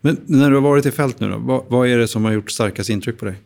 Men 0.00 0.20
när 0.26 0.50
du 0.50 0.56
har 0.56 0.62
varit 0.62 0.86
i 0.86 0.90
fält 0.90 1.20
nu 1.20 1.30
då, 1.30 1.38
vad, 1.38 1.64
vad 1.68 1.88
är 1.88 1.98
det 1.98 2.08
som 2.08 2.24
har 2.24 2.32
gjort 2.32 2.50
starkast 2.50 2.90
intryck 2.90 3.18
på 3.18 3.24
dig? 3.24 3.36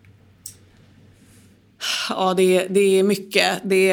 Ja, 2.08 2.34
det, 2.34 2.66
det 2.70 2.98
är 2.98 3.02
mycket. 3.02 3.60
Det, 3.64 3.86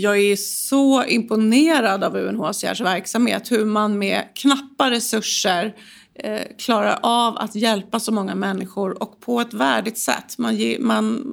jag 0.00 0.18
är 0.18 0.36
så 0.36 1.04
imponerad 1.04 2.04
av 2.04 2.16
UNHCRs 2.16 2.80
verksamhet. 2.80 3.52
Hur 3.52 3.64
man 3.64 3.98
med 3.98 4.24
knappa 4.34 4.90
resurser 4.90 5.74
eh, 6.14 6.42
klarar 6.58 6.98
av 7.02 7.36
att 7.36 7.54
hjälpa 7.54 8.00
så 8.00 8.12
många 8.12 8.34
människor 8.34 9.02
och 9.02 9.20
på 9.20 9.40
ett 9.40 9.54
värdigt 9.54 9.98
sätt. 9.98 10.38
Man, 10.38 10.56
ge, 10.56 10.78
man, 10.80 11.24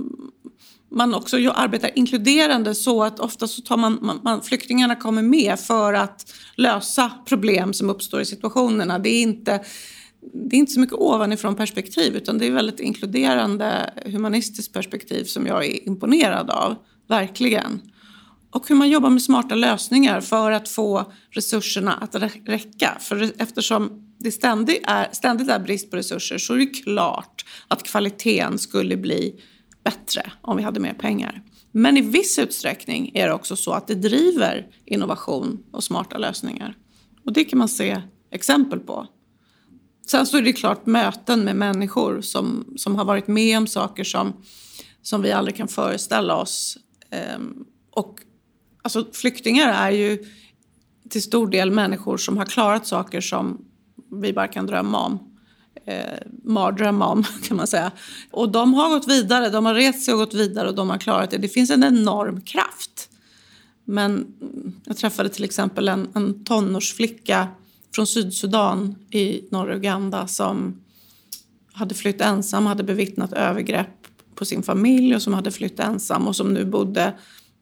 man 0.92 1.14
också 1.14 1.38
arbetar 1.38 1.98
inkluderande 1.98 2.76
så 2.76 3.04
att 3.04 3.20
ofta 3.20 3.48
så 3.48 3.62
tar 3.62 3.78
man, 3.78 4.00
man, 4.02 4.20
man, 4.24 4.42
flyktingarna 4.42 4.96
kommer 4.96 5.22
med 5.22 5.60
för 5.60 5.94
att 5.94 6.34
lösa 6.56 7.12
problem 7.26 7.74
som 7.74 7.90
uppstår 7.90 8.22
i 8.22 8.26
situationerna. 8.26 9.00
Det 9.00 9.10
är 9.10 9.22
inte 9.22 9.64
det 10.34 10.56
är 10.56 10.60
inte 10.60 10.72
så 10.72 10.80
mycket 10.80 10.96
ovanifrån 10.96 11.56
perspektiv 11.56 12.16
utan 12.16 12.38
det 12.38 12.48
är 12.48 12.52
väldigt 12.52 12.80
inkluderande 12.80 13.94
humanistiskt 14.06 14.74
perspektiv 14.74 15.24
som 15.24 15.48
jag 15.48 15.66
är 15.66 15.88
imponerad 15.88 16.50
av, 16.50 16.76
verkligen. 17.08 17.82
Och 18.52 18.70
hur 18.70 18.76
man 18.76 18.90
jobbar 18.90 19.10
med 19.10 19.22
smarta 19.22 19.56
lösningar 19.56 20.22
för 20.22 20.52
att 20.52 20.70
få 20.70 21.12
resurserna 21.32 21.94
att 21.94 22.16
räcka. 22.46 22.98
För 23.00 23.32
eftersom 23.38 24.09
det 24.20 24.32
ständigt 24.32 24.84
är, 24.88 25.08
ständigt 25.12 25.50
är 25.50 25.60
brist 25.60 25.92
på 25.92 25.98
resurser 25.98 26.38
så 26.38 26.54
är 26.54 26.58
det 26.58 26.66
klart 26.66 27.46
att 27.68 27.84
kvaliteten 27.84 28.60
skulle 28.60 28.98
bli 28.98 29.42
bättre 29.84 30.32
om 30.42 30.58
vi 30.58 30.64
hade 30.64 30.80
mer 30.80 30.94
pengar. 30.94 31.44
Men 31.72 31.98
i 31.98 32.02
viss 32.02 32.40
utsträckning 32.40 33.12
är 33.14 33.28
det 33.28 33.34
också 33.34 33.56
så 33.56 33.72
att 33.72 33.88
det 33.88 33.96
driver 33.96 34.68
innovation 34.86 35.64
och 35.72 35.84
smarta 35.84 36.18
lösningar. 36.18 36.78
Och 37.26 37.34
det 37.34 37.44
kan 37.44 37.60
man 37.60 37.70
se 37.70 38.02
exempel 38.32 38.80
på. 38.80 39.08
Sen 40.08 40.26
så 40.26 40.38
är 40.38 40.42
det 40.42 40.54
klart 40.54 40.86
möten 40.86 41.40
med 41.44 41.56
människor 41.56 42.22
som, 42.22 42.74
som 42.78 42.96
har 42.96 43.06
varit 43.06 43.28
med 43.28 43.58
om 43.58 43.68
saker 43.68 44.04
som, 44.04 44.34
som 45.02 45.22
vi 45.22 45.32
aldrig 45.32 45.56
kan 45.56 45.68
föreställa 45.68 46.36
oss. 46.36 46.78
Ehm, 47.10 47.66
och 47.92 48.20
alltså, 48.82 49.06
flyktingar 49.14 49.74
är 49.74 49.92
ju 49.92 50.26
till 51.10 51.24
stor 51.24 51.48
del 51.48 51.72
människor 51.72 52.18
som 52.18 52.38
har 52.38 52.46
klarat 52.46 52.88
saker 52.88 53.22
som 53.22 53.69
vi 54.12 54.34
bara 54.34 54.48
kan 54.48 54.66
drömma 54.66 55.06
om. 55.06 55.20
Eh, 55.86 56.20
mardrömma 56.44 57.08
om 57.08 57.24
kan 57.44 57.58
man 57.58 57.68
säga. 57.68 57.92
Och 58.32 58.52
de 58.52 58.74
har 58.74 58.90
gått 58.90 59.08
vidare, 59.08 59.50
de 59.50 59.66
har 59.66 59.74
rest 59.74 60.04
sig 60.04 60.14
och 60.14 60.20
gått 60.20 60.34
vidare 60.34 60.68
och 60.70 60.76
de 60.76 60.90
har 60.90 60.98
klarat 60.98 61.32
det. 61.32 61.38
Det 61.38 61.48
finns 61.48 61.70
en 61.70 61.84
enorm 61.84 62.42
kraft. 62.42 63.10
Men 63.86 64.28
jag 64.86 64.98
träffade 64.98 65.30
till 65.30 65.44
exempel 65.44 65.88
en, 65.88 66.08
en 66.14 66.44
tonårsflicka 66.44 67.48
från 67.96 68.08
Sydsudan 68.08 68.96
i 69.12 69.42
norra 69.52 69.76
Uganda 69.76 70.28
som 70.28 70.82
hade 71.74 71.96
flytt 71.96 72.22
ensam, 72.22 72.66
hade 72.66 72.84
bevittnat 72.84 73.34
övergrepp 73.34 74.08
på 74.36 74.46
sin 74.46 74.64
familj 74.64 75.16
och 75.16 75.22
som 75.22 75.34
hade 75.34 75.52
flytt 75.52 75.80
ensam 75.80 76.28
och 76.28 76.36
som 76.36 76.54
nu 76.54 76.66
bodde 76.66 77.14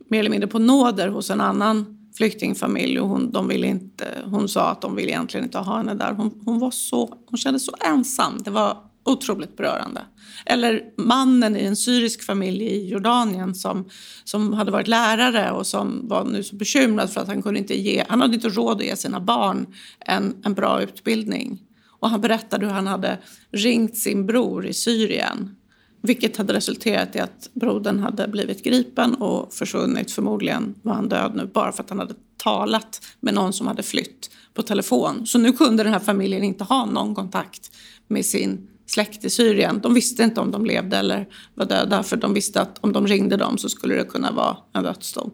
mer 0.07 0.19
eller 0.19 0.29
mindre 0.29 0.47
på 0.47 0.59
nåder 0.59 1.07
hos 1.07 1.29
en 1.29 1.41
annan 1.41 1.96
flyktingfamilj 2.17 2.99
och 2.99 3.07
hon, 3.07 3.31
de 3.31 3.47
ville 3.47 3.67
inte, 3.67 4.07
hon 4.25 4.49
sa 4.49 4.69
att 4.69 4.81
de 4.81 4.95
ville 4.95 5.09
egentligen 5.09 5.45
inte 5.45 5.57
ha 5.57 5.77
henne 5.77 5.93
där. 5.93 6.13
Hon, 6.13 6.41
hon, 6.45 6.59
var 6.59 6.71
så, 6.71 7.17
hon 7.25 7.37
kände 7.37 7.59
så 7.59 7.71
ensam. 7.85 8.41
Det 8.43 8.51
var 8.51 8.77
otroligt 9.05 9.57
berörande. 9.57 10.01
Eller 10.45 10.81
mannen 10.97 11.57
i 11.57 11.63
en 11.63 11.75
syrisk 11.75 12.23
familj 12.23 12.63
i 12.63 12.89
Jordanien 12.89 13.55
som, 13.55 13.89
som 14.23 14.53
hade 14.53 14.71
varit 14.71 14.87
lärare 14.87 15.51
och 15.51 15.67
som 15.67 16.07
var 16.07 16.25
nu 16.25 16.43
så 16.43 16.55
bekymrad 16.55 17.09
för 17.09 17.21
att 17.21 17.27
han 17.27 17.41
kunde 17.41 17.59
inte 17.59 17.79
ge, 17.79 18.03
han 18.09 18.21
hade 18.21 18.35
inte 18.35 18.49
råd 18.49 18.77
att 18.77 18.85
ge 18.85 18.95
sina 18.95 19.19
barn 19.19 19.67
en, 19.99 20.35
en 20.43 20.53
bra 20.53 20.81
utbildning. 20.81 21.61
Och 21.99 22.09
han 22.09 22.21
berättade 22.21 22.65
hur 22.65 22.73
han 22.73 22.87
hade 22.87 23.17
ringt 23.51 23.97
sin 23.97 24.25
bror 24.25 24.65
i 24.65 24.73
Syrien 24.73 25.56
vilket 26.01 26.37
hade 26.37 26.53
resulterat 26.53 27.15
i 27.15 27.19
att 27.19 27.49
brodern 27.53 27.99
hade 27.99 28.27
blivit 28.27 28.63
gripen 28.63 29.13
och 29.13 29.53
försvunnit. 29.53 30.11
Förmodligen 30.11 30.75
var 30.81 30.93
han 30.93 31.09
död 31.09 31.31
nu 31.35 31.49
bara 31.53 31.71
för 31.71 31.83
att 31.83 31.89
han 31.89 31.99
hade 31.99 32.13
talat 32.37 33.01
med 33.19 33.33
någon 33.33 33.53
som 33.53 33.67
hade 33.67 33.83
flytt 33.83 34.29
på 34.53 34.61
telefon. 34.61 35.25
Så 35.25 35.37
nu 35.37 35.51
kunde 35.51 35.83
den 35.83 35.93
här 35.93 35.99
familjen 35.99 36.43
inte 36.43 36.63
ha 36.63 36.85
någon 36.85 37.15
kontakt 37.15 37.71
med 38.07 38.25
sin 38.25 38.67
släkt 38.85 39.25
i 39.25 39.29
Syrien. 39.29 39.79
De 39.83 39.93
visste 39.93 40.23
inte 40.23 40.41
om 40.41 40.51
de 40.51 40.65
levde 40.65 40.97
eller 40.97 41.27
var 41.55 41.65
döda 41.65 42.03
för 42.03 42.17
de 42.17 42.33
visste 42.33 42.61
att 42.61 42.77
om 42.81 42.93
de 42.93 43.07
ringde 43.07 43.37
dem 43.37 43.57
så 43.57 43.69
skulle 43.69 43.95
det 43.95 44.03
kunna 44.03 44.31
vara 44.31 44.57
en 44.73 44.83
dödsdom. 44.83 45.31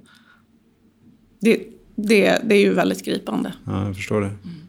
Det, 1.42 1.68
det, 1.96 2.42
det 2.44 2.56
är 2.56 2.60
ju 2.60 2.74
väldigt 2.74 3.06
gripande. 3.06 3.54
Ja, 3.66 3.86
jag 3.86 3.96
förstår 3.96 4.22
det. 4.22 4.28
Mm. 4.28 4.63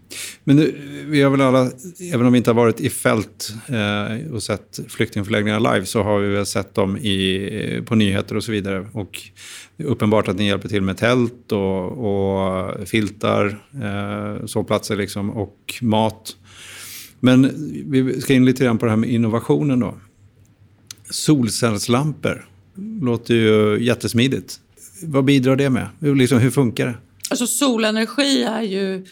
Men 0.45 0.57
nu, 0.57 0.75
vi 1.07 1.23
har 1.23 1.31
väl 1.31 1.41
alla, 1.41 1.71
även 2.13 2.27
om 2.27 2.33
vi 2.33 2.37
inte 2.37 2.51
har 2.51 2.55
varit 2.55 2.81
i 2.81 2.91
fält 2.91 3.55
eh, 3.69 4.33
och 4.33 4.43
sett 4.43 4.81
flyktingförläggningar 4.89 5.61
live, 5.75 5.87
så 5.87 6.03
har 6.03 6.21
vi 6.21 6.29
väl 6.29 6.47
sett 6.47 6.75
dem 6.75 6.97
i, 6.97 7.49
eh, 7.53 7.85
på 7.85 7.95
nyheter 7.95 8.37
och 8.37 8.45
så 8.45 8.53
vidare. 8.53 8.87
Och 8.93 9.21
det 9.77 9.83
är 9.83 9.87
uppenbart 9.87 10.29
att 10.29 10.37
ni 10.37 10.47
hjälper 10.47 10.69
till 10.69 10.83
med 10.83 10.97
tält 10.97 11.53
och, 11.53 11.93
och 11.93 12.89
filtar, 12.89 13.65
eh, 13.83 14.47
sovplatser 14.47 14.97
liksom, 14.97 15.31
och 15.31 15.75
mat. 15.83 16.37
Men 17.21 17.51
vi 17.87 18.21
ska 18.21 18.35
in 18.35 18.45
lite 18.45 18.65
grann 18.65 18.79
på 18.79 18.87
det 18.87 18.91
här 18.91 18.97
med 18.97 19.11
innovationen 19.11 19.81
då. 19.81 19.95
Solcellslampor 21.11 22.49
låter 23.03 23.35
ju 23.35 23.79
jättesmidigt. 23.85 24.61
Vad 25.03 25.25
bidrar 25.25 25.57
det 25.57 25.71
med? 25.71 25.89
Liksom, 26.01 26.39
hur 26.39 26.51
funkar 26.51 26.87
det? 26.87 26.95
Alltså 27.31 27.47
solenergi 27.47 28.43
är 28.43 28.63
ju 28.63 29.05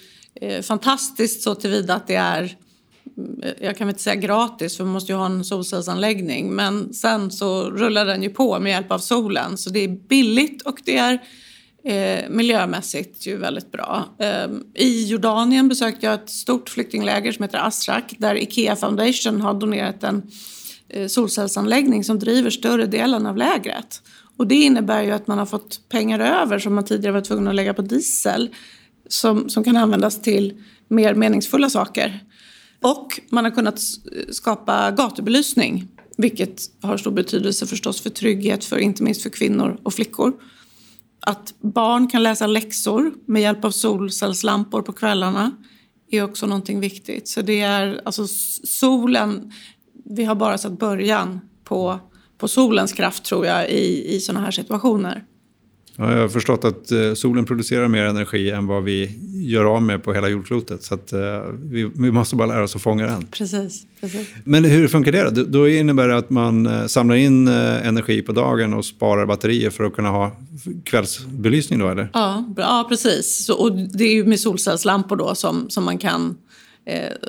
Eh, 0.43 0.63
fantastiskt 0.63 1.43
så 1.43 1.55
tillvida 1.55 1.95
att 1.95 2.07
det 2.07 2.15
är 2.15 2.57
eh, 3.43 3.51
jag 3.61 3.77
kan 3.77 3.87
väl 3.87 3.95
inte 3.95 4.03
säga 4.03 4.17
gratis 4.17 4.77
för 4.77 4.85
man 4.85 4.93
måste 4.93 5.13
ju 5.13 5.19
ha 5.19 5.27
en 5.27 5.45
solcellsanläggning 5.45 6.53
men 6.55 6.95
sen 6.95 7.31
så 7.31 7.71
rullar 7.71 8.07
den 8.07 8.23
ju 8.23 8.31
på 8.31 8.61
med 8.61 8.73
hjälp 8.73 8.93
av 8.93 8.99
solen 8.99 9.59
så 9.59 9.71
det 9.71 9.85
är 9.85 9.89
billigt 9.89 10.63
och 10.63 10.81
det 10.85 10.97
är 10.97 11.23
eh, 11.85 12.31
miljömässigt 12.31 13.27
ju 13.27 13.37
väldigt 13.37 13.73
bra. 13.73 14.05
Eh, 14.19 14.49
I 14.75 15.07
Jordanien 15.07 15.69
besökte 15.69 16.07
jag 16.07 16.15
ett 16.15 16.31
stort 16.31 16.69
flyktingläger 16.69 17.33
som 17.33 17.43
heter 17.43 17.59
Asrak 17.59 18.15
där 18.19 18.35
Ikea 18.35 18.77
Foundation 18.77 19.41
har 19.41 19.55
donerat 19.55 20.05
en 20.05 20.23
eh, 20.89 21.07
solcellsanläggning 21.07 22.05
som 22.05 22.19
driver 22.19 22.51
större 22.51 22.87
delen 22.87 23.27
av 23.27 23.37
lägret. 23.37 24.03
Och 24.37 24.47
det 24.47 24.55
innebär 24.55 25.03
ju 25.03 25.11
att 25.11 25.27
man 25.27 25.39
har 25.39 25.47
fått 25.47 25.89
pengar 25.89 26.19
över 26.19 26.59
som 26.59 26.75
man 26.75 26.85
tidigare 26.85 27.13
var 27.13 27.21
tvungen 27.21 27.49
att 27.49 27.55
lägga 27.55 27.75
på 27.75 27.83
diesel 27.83 28.51
som, 29.09 29.49
som 29.49 29.65
kan 29.65 29.77
användas 29.77 30.23
till 30.23 30.63
mer 30.89 31.15
meningsfulla 31.15 31.71
saker. 31.71 32.25
Och 32.83 33.21
man 33.31 33.45
har 33.45 33.51
kunnat 33.51 33.81
skapa 34.31 34.91
gatubelysning 34.91 35.89
vilket 36.17 36.63
har 36.83 36.97
stor 36.97 37.11
betydelse 37.11 37.67
förstås 37.67 38.01
för 38.01 38.11
trygghet 38.11 38.65
för 38.65 38.79
inte 38.79 39.03
minst 39.03 39.23
för 39.23 39.31
kvinnor 39.31 39.81
och 39.83 39.95
flickor. 39.95 40.33
Att 41.21 41.55
barn 41.61 42.09
kan 42.09 42.23
läsa 42.23 42.47
läxor 42.47 43.13
med 43.27 43.43
hjälp 43.43 43.65
av 43.65 43.71
solcellslampor 43.71 44.83
på 44.83 44.93
kvällarna 44.93 45.57
är 46.11 46.23
också 46.23 46.47
någonting 46.47 46.81
viktigt. 46.81 47.29
Så 47.29 47.43
det 47.43 47.61
är 47.61 48.01
alltså 48.05 48.27
solen, 48.65 49.53
vi 50.05 50.25
har 50.25 50.35
bara 50.35 50.59
sett 50.59 50.79
början 50.79 51.41
på, 51.65 52.01
på 52.39 52.49
solens 52.49 52.93
kraft 52.93 53.25
tror 53.25 53.47
jag 53.47 53.71
i, 53.71 54.15
i 54.15 54.21
sådana 54.21 54.45
här 54.45 54.51
situationer. 54.51 55.25
Ja, 56.03 56.13
jag 56.13 56.21
har 56.21 56.29
förstått 56.29 56.65
att 56.65 56.93
eh, 56.93 57.15
solen 57.15 57.45
producerar 57.45 57.89
mer 57.89 58.05
energi 58.05 58.51
än 58.51 58.67
vad 58.67 58.85
vi 58.85 59.19
gör 59.35 59.65
av 59.65 59.83
med 59.83 60.05
på 60.05 60.13
hela 60.13 60.29
jordklotet. 60.29 60.83
Så 60.83 60.95
att, 60.95 61.13
uh, 61.13 61.21
vi, 61.63 61.91
vi, 61.95 62.11
måste 62.11 62.37
bara 62.37 62.49
lära 62.49 62.63
oss 62.63 62.77
att 62.77 62.83
fånga 62.83 63.07
den. 63.07 63.27
Precis, 63.27 63.87
precis. 64.01 64.29
Men 64.45 64.65
hur 64.65 64.89
funkar 64.89 65.13
det 65.13 65.31
då? 65.31 65.45
Då 65.45 65.69
innebär 65.69 66.09
det 66.09 66.17
att 66.17 66.31
man 66.31 66.67
uh, 66.67 66.87
samlar 66.87 67.17
in 67.17 67.49
energi 67.49 68.23
på 68.23 68.33
dagen 68.33 68.75
och 68.75 68.85
sparar 68.85 69.27
batterier 69.27 69.71
för 69.71 69.85
att 69.85 69.95
kunna 69.95 70.09
ha 70.09 70.37
kvällsbelysning 70.85 71.79
då, 71.79 71.89
eller? 71.89 72.09
Ja, 72.13 72.45
ja 72.57 72.87
precis. 72.89 73.45
Så, 73.47 73.55
och 73.55 73.73
det 73.73 74.05
är 74.05 74.15
ju 74.15 74.25
med 74.25 74.41
solcellslampor 74.41 75.17
då 75.17 75.35
som, 75.35 75.71
som 75.71 75.85
man 75.85 75.99
kan 75.99 76.37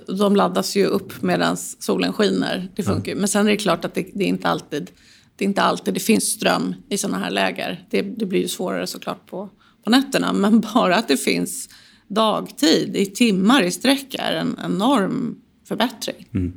de 0.07 0.35
laddas 0.35 0.75
ju 0.75 0.85
upp 0.85 1.21
medan 1.21 1.57
solen 1.57 2.13
skiner. 2.13 2.67
Det 2.75 2.83
funkar. 2.83 3.11
Ja. 3.11 3.17
Men 3.17 3.27
sen 3.27 3.47
är 3.47 3.51
det 3.51 3.57
klart 3.57 3.85
att 3.85 3.95
det, 3.95 4.05
det 4.13 4.23
är 4.23 4.27
inte 4.27 4.47
alltid 4.47 4.91
det 5.35 5.45
är 5.45 5.47
inte 5.47 5.61
alltid 5.61 5.93
det 5.93 5.99
finns 5.99 6.23
ström 6.23 6.75
i 6.89 6.97
sådana 6.97 7.19
här 7.19 7.31
läger. 7.31 7.85
Det, 7.89 8.01
det 8.01 8.25
blir 8.25 8.41
ju 8.41 8.47
svårare 8.47 8.87
såklart 8.87 9.25
på, 9.25 9.49
på 9.83 9.89
nätterna. 9.89 10.33
Men 10.43 10.61
bara 10.61 10.95
att 10.95 11.07
det 11.07 11.17
finns 11.17 11.69
dagtid 12.07 12.95
i 12.95 13.05
timmar 13.05 13.63
i 13.63 13.71
sträck 13.71 14.15
är 14.19 14.33
en 14.33 14.59
enorm 14.65 15.35
förbättring. 15.67 16.29
Mm. 16.33 16.53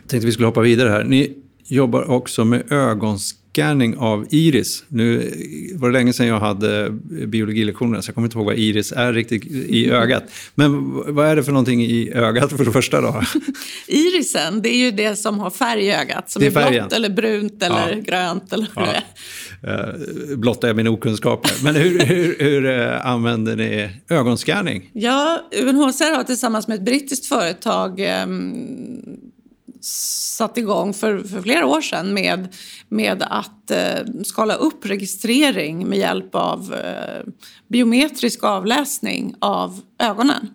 Jag 0.00 0.08
tänkte 0.08 0.26
vi 0.26 0.32
skulle 0.32 0.46
hoppa 0.46 0.60
vidare 0.60 0.88
här. 0.88 1.04
Ni 1.04 1.43
jobbar 1.68 2.10
också 2.10 2.44
med 2.44 2.72
ögonscanning 2.72 3.96
av 3.96 4.26
iris. 4.30 4.84
Nu 4.88 5.32
var 5.74 5.88
det 5.88 5.92
länge 5.92 6.12
sedan 6.12 6.26
jag 6.26 6.40
hade 6.40 6.90
biologilektioner 7.26 8.00
så 8.00 8.08
jag 8.08 8.14
kommer 8.14 8.26
inte 8.28 8.38
ihåg 8.38 8.46
vad 8.46 8.54
iris 8.58 8.92
är 8.92 9.12
riktigt 9.12 9.44
i 9.52 9.90
ögat. 9.90 10.24
Men 10.54 10.90
vad 11.14 11.26
är 11.26 11.36
det 11.36 11.44
för 11.44 11.52
någonting 11.52 11.82
i 11.82 12.10
ögat 12.14 12.50
för 12.52 12.64
det 12.64 12.72
första 12.72 13.00
då? 13.00 13.22
Irisen, 13.86 14.62
det 14.62 14.68
är 14.68 14.78
ju 14.78 14.90
det 14.90 15.16
som 15.16 15.38
har 15.38 15.50
färg 15.50 15.84
i 15.84 15.92
ögat. 15.94 16.30
Som 16.30 16.40
Det 16.40 16.56
är, 16.56 16.60
är 16.60 16.80
blått 16.80 16.92
eller 16.92 17.10
brunt 17.10 17.62
eller 17.62 17.92
Ja. 17.92 18.00
grönt 18.00 18.52
eller 18.52 18.68
Ja. 18.76 18.82
det 18.82 18.88
är. 18.88 19.04
Eh, 19.62 20.36
blottar 20.36 20.68
jag 20.68 20.76
min 20.76 20.88
okunskap 20.88 21.46
här. 21.46 21.64
Men 21.64 21.74
hur, 21.74 21.98
hur, 22.00 22.36
hur 22.38 22.66
eh, 22.80 23.06
använder 23.06 23.56
ni 23.56 23.90
ögonscanning? 24.08 24.90
Ja, 24.92 25.40
UNHCR 25.62 26.16
har 26.16 26.24
tillsammans 26.24 26.68
med 26.68 26.74
ett 26.74 26.84
brittiskt 26.84 27.26
företag 27.26 28.00
ehm, 28.00 28.54
satt 29.84 30.58
igång 30.58 30.94
för, 30.94 31.18
för 31.18 31.42
flera 31.42 31.66
år 31.66 31.80
sedan 31.80 32.14
med, 32.14 32.54
med 32.88 33.22
att 33.22 33.70
eh, 33.70 33.98
skala 34.24 34.54
upp 34.54 34.86
registrering 34.86 35.88
med 35.88 35.98
hjälp 35.98 36.34
av 36.34 36.74
eh, 36.74 37.32
biometrisk 37.68 38.44
avläsning 38.44 39.34
av 39.38 39.80
ögonen. 39.98 40.48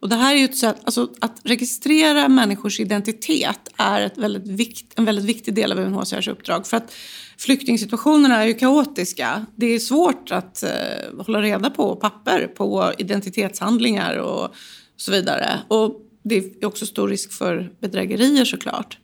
Och 0.00 0.08
det 0.08 0.16
här 0.16 0.34
är 0.34 0.38
ju 0.38 0.44
ett 0.44 0.56
sätt, 0.56 0.76
alltså 0.84 1.08
att 1.20 1.40
registrera 1.44 2.28
människors 2.28 2.80
identitet 2.80 3.60
är 3.76 4.00
ett 4.00 4.18
väldigt 4.18 4.48
vikt, 4.48 4.92
en 4.96 5.04
väldigt 5.04 5.24
viktig 5.24 5.54
del 5.54 5.72
av 5.72 5.78
UNHCRs 5.78 6.28
uppdrag. 6.28 6.66
För 6.66 6.76
att 6.76 6.92
flyktingsituationerna 7.38 8.42
är 8.42 8.46
ju 8.46 8.54
kaotiska. 8.54 9.46
Det 9.56 9.66
är 9.66 9.78
svårt 9.78 10.30
att 10.30 10.62
eh, 10.62 11.24
hålla 11.26 11.42
reda 11.42 11.70
på 11.70 11.96
papper 11.96 12.46
på 12.56 12.92
identitetshandlingar 12.98 14.16
och 14.16 14.54
så 14.96 15.12
vidare. 15.12 15.60
Och 15.68 16.05
det 16.28 16.36
är 16.36 16.66
också 16.66 16.86
stor 16.86 17.08
risk 17.08 17.32
för 17.32 17.72
bedrägerier 17.80 18.44
såklart. 18.44 18.98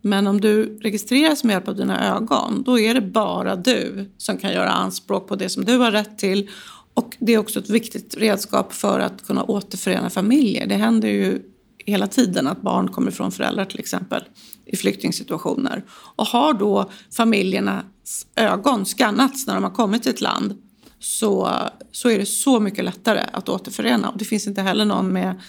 Men 0.00 0.26
om 0.26 0.40
du 0.40 0.78
registreras 0.78 1.44
med 1.44 1.54
hjälp 1.54 1.68
av 1.68 1.76
dina 1.76 2.16
ögon, 2.16 2.62
då 2.62 2.78
är 2.78 2.94
det 2.94 3.00
bara 3.00 3.56
du 3.56 4.10
som 4.18 4.38
kan 4.38 4.52
göra 4.52 4.70
anspråk 4.70 5.28
på 5.28 5.36
det 5.36 5.48
som 5.48 5.64
du 5.64 5.78
har 5.78 5.90
rätt 5.90 6.18
till. 6.18 6.50
Och 6.94 7.16
det 7.18 7.32
är 7.32 7.38
också 7.38 7.58
ett 7.58 7.70
viktigt 7.70 8.16
redskap 8.16 8.72
för 8.72 9.00
att 9.00 9.26
kunna 9.26 9.42
återförena 9.44 10.10
familjer. 10.10 10.66
Det 10.66 10.74
händer 10.74 11.08
ju 11.08 11.42
hela 11.78 12.06
tiden 12.06 12.46
att 12.46 12.62
barn 12.62 12.88
kommer 12.88 13.10
från 13.10 13.32
föräldrar 13.32 13.64
till 13.64 13.80
exempel 13.80 14.24
i 14.66 14.76
flyktingsituationer. 14.76 15.84
Och 15.90 16.26
har 16.26 16.54
då 16.54 16.90
familjernas 17.16 18.26
ögon 18.36 18.86
skannats 18.86 19.46
när 19.46 19.54
de 19.54 19.64
har 19.64 19.70
kommit 19.70 20.02
till 20.02 20.12
ett 20.12 20.20
land 20.20 20.54
så, 20.98 21.58
så 21.92 22.08
är 22.10 22.18
det 22.18 22.26
så 22.26 22.60
mycket 22.60 22.84
lättare 22.84 23.20
att 23.32 23.48
återförena. 23.48 24.08
Och 24.08 24.18
det 24.18 24.24
finns 24.24 24.46
inte 24.46 24.62
heller 24.62 24.84
någon 24.84 25.12
med 25.12 25.40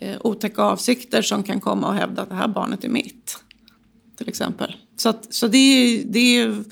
Eh, 0.00 0.16
otäcka 0.20 0.62
avsikter 0.62 1.22
som 1.22 1.42
kan 1.42 1.60
komma 1.60 1.88
och 1.88 1.94
hävda 1.94 2.22
att 2.22 2.28
det 2.28 2.34
här 2.34 2.48
barnet 2.48 2.84
är 2.84 2.88
mitt. 2.88 3.38
Till 4.16 4.28
exempel. 4.28 4.76
Så, 4.96 5.08
att, 5.08 5.34
så 5.34 5.48
det, 5.48 5.58
är, 5.58 6.04
det 6.04 6.38
är 6.38 6.64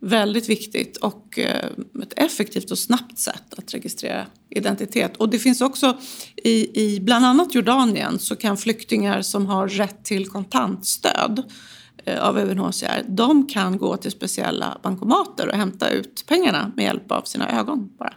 väldigt 0.00 0.48
viktigt 0.48 0.96
och 0.96 1.38
eh, 1.38 1.68
ett 2.02 2.12
effektivt 2.16 2.70
och 2.70 2.78
snabbt 2.78 3.18
sätt 3.18 3.54
att 3.56 3.74
registrera 3.74 4.26
identitet. 4.50 5.16
Och 5.16 5.28
det 5.28 5.38
finns 5.38 5.60
också 5.60 5.98
i, 6.36 6.82
i 6.82 7.00
bland 7.00 7.26
annat 7.26 7.54
Jordanien 7.54 8.18
så 8.18 8.36
kan 8.36 8.56
flyktingar 8.56 9.22
som 9.22 9.46
har 9.46 9.68
rätt 9.68 10.04
till 10.04 10.28
kontantstöd 10.28 11.42
eh, 12.04 12.28
av 12.28 12.38
UNHCR, 12.38 13.04
de 13.08 13.46
kan 13.46 13.78
gå 13.78 13.96
till 13.96 14.10
speciella 14.10 14.78
bankomater 14.82 15.48
och 15.48 15.56
hämta 15.56 15.90
ut 15.90 16.24
pengarna 16.26 16.72
med 16.76 16.84
hjälp 16.84 17.12
av 17.12 17.22
sina 17.22 17.60
ögon 17.60 17.90
bara. 17.98 18.14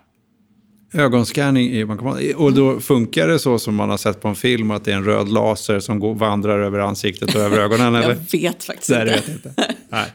Ögonscanning 0.94 1.72
i 1.72 1.86
bankomat. 1.86 2.20
Och 2.36 2.53
då 2.53 2.79
funkar 2.79 3.27
det 3.27 3.39
så 3.39 3.60
som 3.60 3.75
man 3.75 3.89
har 3.89 3.98
sett 3.98 4.22
på 4.22 4.27
en 4.27 4.36
film 4.36 4.72
att 4.72 4.86
det 4.86 4.91
är 4.91 4.96
en 4.96 5.03
röd 5.03 5.29
laser 5.29 5.79
som 5.79 6.00
går, 6.00 6.15
vandrar 6.15 6.60
över 6.60 6.79
ansiktet 6.79 7.36
och 7.36 7.41
över 7.41 7.58
ögonen? 7.60 7.96
Eller? 7.96 8.08
Jag 8.08 8.39
vet 8.39 8.63
faktiskt 8.63 8.89
Nej, 8.89 9.01
inte. 9.01 9.13
vet 9.13 9.27
inte. 9.27 9.75
Nej. 9.89 10.13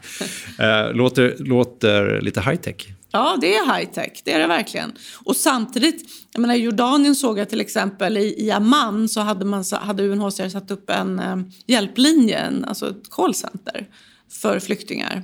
Eh, 0.59 0.93
låter, 0.93 1.35
låter 1.39 2.21
lite 2.21 2.41
high 2.41 2.55
tech. 2.55 2.87
Ja, 3.11 3.37
det 3.41 3.55
är 3.55 3.77
high 3.77 3.91
tech, 3.91 4.21
det 4.25 4.31
är 4.31 4.39
det 4.39 4.47
verkligen. 4.47 4.91
Och 5.23 5.35
samtidigt, 5.35 6.05
jag 6.31 6.41
menar 6.41 6.55
Jordanien 6.55 7.15
såg 7.15 7.39
jag 7.39 7.49
till 7.49 7.61
exempel 7.61 8.17
i, 8.17 8.45
i 8.45 8.51
Amman 8.51 9.09
så 9.09 9.21
hade, 9.21 9.45
man, 9.45 9.63
hade 9.71 10.03
UNHCR 10.03 10.49
satt 10.49 10.71
upp 10.71 10.89
en 10.89 11.19
eh, 11.19 11.37
hjälplinje, 11.67 12.37
en, 12.37 12.65
alltså 12.65 12.89
ett 12.89 13.09
callcenter 13.09 13.87
för 14.41 14.59
flyktingar 14.59 15.23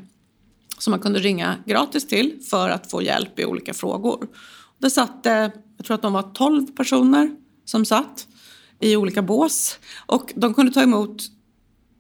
som 0.78 0.92
man 0.92 1.00
kunde 1.00 1.20
ringa 1.20 1.56
gratis 1.66 2.08
till 2.08 2.40
för 2.50 2.70
att 2.70 2.92
få 2.92 3.02
hjälp 3.02 3.40
i 3.40 3.46
olika 3.46 3.74
frågor. 3.74 4.28
Där 4.80 4.90
satt 4.90 5.24
det, 5.24 5.52
jag 5.78 5.86
tror 5.86 5.96
att 5.96 6.02
de 6.02 6.14
var 6.14 6.32
12 6.34 6.66
personer 6.66 7.36
som 7.66 7.86
satt 7.86 8.28
i 8.80 8.96
olika 8.96 9.22
bås. 9.22 9.80
Och 10.06 10.34
de 10.36 10.54
kunde 10.54 10.72
ta 10.72 10.82
emot 10.82 11.24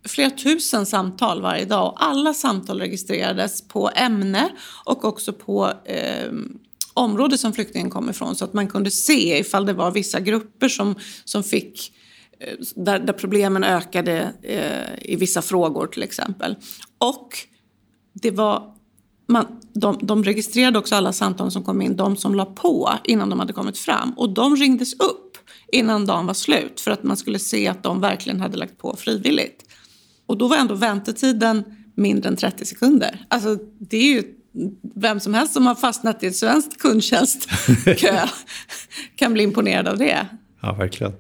flera 0.07 0.29
tusen 0.29 0.85
samtal 0.85 1.41
varje 1.41 1.65
dag. 1.65 1.87
Och 1.87 2.03
alla 2.03 2.33
samtal 2.33 2.79
registrerades 2.79 3.67
på 3.67 3.89
ämne 3.95 4.49
och 4.85 5.05
också 5.05 5.33
på 5.33 5.73
eh, 5.85 6.31
område 6.93 7.37
som 7.37 7.53
flyktingen 7.53 7.89
kom 7.89 8.09
ifrån. 8.09 8.35
Så 8.35 8.45
att 8.45 8.53
man 8.53 8.67
kunde 8.67 8.91
se 8.91 9.39
ifall 9.39 9.65
det 9.65 9.73
var 9.73 9.91
vissa 9.91 10.19
grupper 10.19 10.69
som, 10.69 10.95
som 11.25 11.43
fick 11.43 11.93
eh, 12.39 12.55
där, 12.75 12.99
där 12.99 13.13
problemen 13.13 13.63
ökade 13.63 14.33
eh, 14.41 15.11
i 15.11 15.15
vissa 15.15 15.41
frågor 15.41 15.87
till 15.87 16.03
exempel. 16.03 16.55
Och 16.97 17.37
det 18.13 18.31
var 18.31 18.75
man, 19.29 19.45
de, 19.73 19.99
de 20.01 20.23
registrerade 20.23 20.79
också 20.79 20.95
alla 20.95 21.13
samtal 21.13 21.51
som 21.51 21.63
kom 21.63 21.81
in, 21.81 21.95
de 21.95 22.15
som 22.15 22.35
la 22.35 22.45
på 22.45 22.93
innan 23.03 23.29
de 23.29 23.39
hade 23.39 23.53
kommit 23.53 23.77
fram. 23.77 24.13
Och 24.17 24.33
de 24.33 24.55
ringdes 24.55 24.93
upp 24.93 25.37
innan 25.71 26.05
dagen 26.05 26.25
var 26.25 26.33
slut 26.33 26.81
för 26.81 26.91
att 26.91 27.03
man 27.03 27.17
skulle 27.17 27.39
se 27.39 27.67
att 27.67 27.83
de 27.83 28.01
verkligen 28.01 28.41
hade 28.41 28.57
lagt 28.57 28.77
på 28.77 28.95
frivilligt. 28.95 29.63
Och 30.25 30.37
då 30.37 30.47
var 30.47 30.57
ändå 30.57 30.75
väntetiden 30.75 31.63
mindre 31.95 32.29
än 32.29 32.35
30 32.35 32.65
sekunder. 32.65 33.25
Alltså 33.27 33.57
det 33.79 33.97
är 33.97 34.13
ju 34.13 34.23
vem 34.95 35.19
som 35.19 35.33
helst 35.33 35.53
som 35.53 35.67
har 35.67 35.75
fastnat 35.75 36.23
i 36.23 36.27
ett 36.27 36.35
svenskt 36.35 36.77
kundtjänstkö 36.77 38.27
kan 39.15 39.33
bli 39.33 39.43
imponerad 39.43 39.87
av 39.87 39.97
det. 39.97 40.27
Ja, 40.61 40.73
verkligen. 40.73 41.13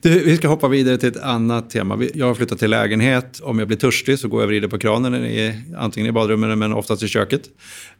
Du, 0.00 0.24
vi 0.24 0.36
ska 0.36 0.48
hoppa 0.48 0.68
vidare 0.68 0.98
till 0.98 1.08
ett 1.08 1.22
annat 1.22 1.70
tema. 1.70 2.02
Jag 2.14 2.26
har 2.26 2.34
flyttat 2.34 2.58
till 2.58 2.70
lägenhet. 2.70 3.40
Om 3.42 3.58
jag 3.58 3.68
blir 3.68 3.78
törstig 3.78 4.18
så 4.18 4.28
går 4.28 4.40
jag 4.40 4.46
och 4.46 4.50
vrider 4.50 4.68
på 4.68 4.78
kranen, 4.78 5.14
i, 5.14 5.62
antingen 5.76 6.08
i 6.08 6.12
badrummet 6.12 6.58
men 6.58 6.72
oftast 6.72 7.02
i 7.02 7.08
köket. 7.08 7.42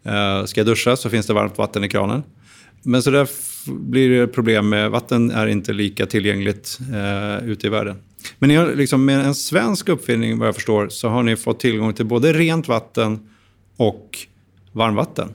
Uh, 0.06 0.44
ska 0.44 0.60
jag 0.60 0.66
duscha 0.66 0.96
så 0.96 1.10
finns 1.10 1.26
det 1.26 1.32
varmt 1.32 1.58
vatten 1.58 1.84
i 1.84 1.88
kranen. 1.88 2.22
Men 2.82 3.02
så 3.02 3.10
där 3.10 3.28
blir 3.66 4.10
det 4.10 4.26
problem 4.26 4.68
med 4.68 4.90
vatten 4.90 5.30
är 5.30 5.46
inte 5.46 5.72
lika 5.72 6.06
tillgängligt 6.06 6.78
uh, 6.92 7.48
ute 7.48 7.66
i 7.66 7.70
världen. 7.70 7.96
Men 8.38 8.48
ni 8.48 8.54
har, 8.54 8.74
liksom, 8.74 9.04
med 9.04 9.26
en 9.26 9.34
svensk 9.34 9.88
uppfinning 9.88 10.38
vad 10.38 10.48
jag 10.48 10.54
förstår 10.54 10.88
så 10.88 11.08
har 11.08 11.22
ni 11.22 11.36
fått 11.36 11.60
tillgång 11.60 11.92
till 11.92 12.06
både 12.06 12.32
rent 12.32 12.68
vatten 12.68 13.28
och 13.76 14.18
varmvatten. 14.72 15.28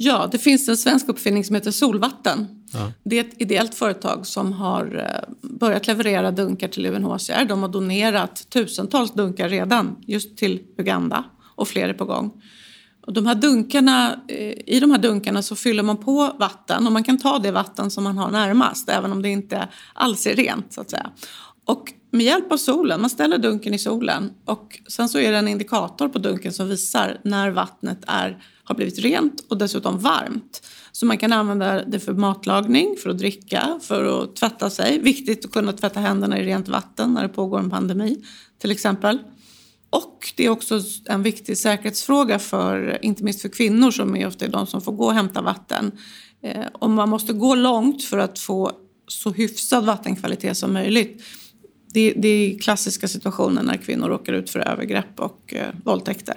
Ja, 0.00 0.28
det 0.32 0.38
finns 0.38 0.68
en 0.68 0.76
svensk 0.76 1.08
uppfinning 1.08 1.44
som 1.44 1.54
heter 1.54 1.70
Solvatten. 1.70 2.46
Ja. 2.72 2.92
Det 3.04 3.18
är 3.18 3.20
ett 3.20 3.34
ideellt 3.38 3.74
företag 3.74 4.26
som 4.26 4.52
har 4.52 4.96
eh, 4.96 5.34
börjat 5.58 5.86
leverera 5.86 6.30
dunkar 6.30 6.68
till 6.68 6.86
UNHCR. 6.86 7.44
De 7.44 7.62
har 7.62 7.68
donerat 7.68 8.50
tusentals 8.50 9.12
dunkar 9.12 9.48
redan 9.48 9.96
just 10.06 10.36
till 10.36 10.60
Uganda 10.78 11.24
och 11.56 11.68
fler 11.68 11.88
är 11.88 11.94
på 11.94 12.04
gång. 12.04 12.42
Och 13.06 13.12
de 13.12 13.26
här 13.26 13.34
dunkarna, 13.34 14.20
eh, 14.28 14.52
I 14.66 14.78
de 14.80 14.90
här 14.90 14.98
dunkarna 14.98 15.42
så 15.42 15.56
fyller 15.56 15.82
man 15.82 15.96
på 15.96 16.36
vatten 16.38 16.86
och 16.86 16.92
man 16.92 17.04
kan 17.04 17.18
ta 17.18 17.38
det 17.38 17.50
vatten 17.50 17.90
som 17.90 18.04
man 18.04 18.18
har 18.18 18.30
närmast 18.30 18.88
även 18.88 19.12
om 19.12 19.22
det 19.22 19.28
inte 19.28 19.68
alls 19.94 20.26
är 20.26 20.34
rent 20.34 20.72
så 20.72 20.80
att 20.80 20.90
säga. 20.90 21.10
Och 21.64 21.92
med 22.10 22.26
hjälp 22.26 22.52
av 22.52 22.56
solen, 22.56 23.00
man 23.00 23.10
ställer 23.10 23.38
dunken 23.38 23.74
i 23.74 23.78
solen 23.78 24.32
och 24.44 24.80
sen 24.88 25.08
så 25.08 25.18
är 25.18 25.32
det 25.32 25.38
en 25.38 25.48
indikator 25.48 26.08
på 26.08 26.18
dunken 26.18 26.52
som 26.52 26.68
visar 26.68 27.20
när 27.24 27.50
vattnet 27.50 27.98
är, 28.06 28.44
har 28.64 28.74
blivit 28.74 28.98
rent 28.98 29.46
och 29.48 29.58
dessutom 29.58 29.98
varmt. 29.98 30.66
Så 30.92 31.06
man 31.06 31.18
kan 31.18 31.32
använda 31.32 31.84
det 31.84 32.00
för 32.00 32.12
matlagning, 32.12 32.96
för 33.02 33.10
att 33.10 33.18
dricka, 33.18 33.80
för 33.82 34.22
att 34.22 34.36
tvätta 34.36 34.70
sig. 34.70 34.98
Viktigt 34.98 35.44
att 35.44 35.52
kunna 35.52 35.72
tvätta 35.72 36.00
händerna 36.00 36.38
i 36.38 36.44
rent 36.44 36.68
vatten 36.68 37.14
när 37.14 37.22
det 37.22 37.28
pågår 37.28 37.58
en 37.58 37.70
pandemi 37.70 38.24
till 38.58 38.70
exempel. 38.70 39.18
Och 39.90 40.32
det 40.36 40.46
är 40.46 40.50
också 40.50 40.80
en 41.04 41.22
viktig 41.22 41.58
säkerhetsfråga 41.58 42.38
för, 42.38 42.98
inte 43.02 43.24
minst 43.24 43.42
för 43.42 43.48
kvinnor 43.48 43.90
som 43.90 44.16
är 44.16 44.26
ofta 44.26 44.48
de 44.48 44.66
som 44.66 44.80
får 44.80 44.92
gå 44.92 45.04
och 45.04 45.14
hämta 45.14 45.42
vatten. 45.42 45.92
Eh, 46.42 46.64
om 46.72 46.94
man 46.94 47.08
måste 47.08 47.32
gå 47.32 47.54
långt 47.54 48.04
för 48.04 48.18
att 48.18 48.38
få 48.38 48.72
så 49.06 49.30
hyfsad 49.30 49.84
vattenkvalitet 49.84 50.56
som 50.56 50.72
möjligt. 50.72 51.22
Det, 51.92 52.12
det 52.16 52.28
är 52.28 52.58
klassiska 52.58 53.08
situationer 53.08 53.62
när 53.62 53.76
kvinnor 53.76 54.08
råkar 54.08 54.32
ut 54.32 54.50
för 54.50 54.60
övergrepp 54.60 55.20
och 55.20 55.54
eh, 55.54 55.68
våldtäkter. 55.84 56.34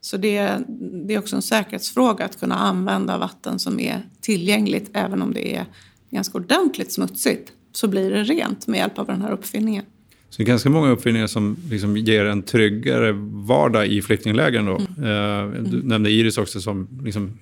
Så 0.00 0.16
det, 0.16 0.58
det 1.06 1.14
är 1.14 1.18
också 1.18 1.36
en 1.36 1.42
säkerhetsfråga 1.42 2.24
att 2.24 2.40
kunna 2.40 2.54
använda 2.54 3.18
vatten 3.18 3.58
som 3.58 3.80
är 3.80 4.02
tillgängligt 4.20 4.90
även 4.92 5.22
om 5.22 5.34
det 5.34 5.56
är 5.56 5.64
ganska 6.10 6.38
ordentligt 6.38 6.92
smutsigt. 6.92 7.52
Så 7.72 7.88
blir 7.88 8.10
det 8.10 8.22
rent 8.22 8.66
med 8.66 8.78
hjälp 8.78 8.98
av 8.98 9.06
den 9.06 9.22
här 9.22 9.32
uppfinningen. 9.32 9.84
Så 10.30 10.36
det 10.36 10.42
är 10.42 10.46
ganska 10.46 10.70
många 10.70 10.90
uppfinningar 10.90 11.26
som 11.26 11.56
liksom 11.70 11.96
ger 11.96 12.24
en 12.24 12.42
tryggare 12.42 13.12
vardag 13.46 13.86
i 13.86 14.02
flyktinglägren. 14.02 14.66
Då. 14.66 14.74
Eh, 14.74 15.62
Du 15.62 15.82
nämnde 15.82 16.10
Iris 16.10 16.38
också 16.38 16.60
som 16.60 16.88
liksom 17.04 17.38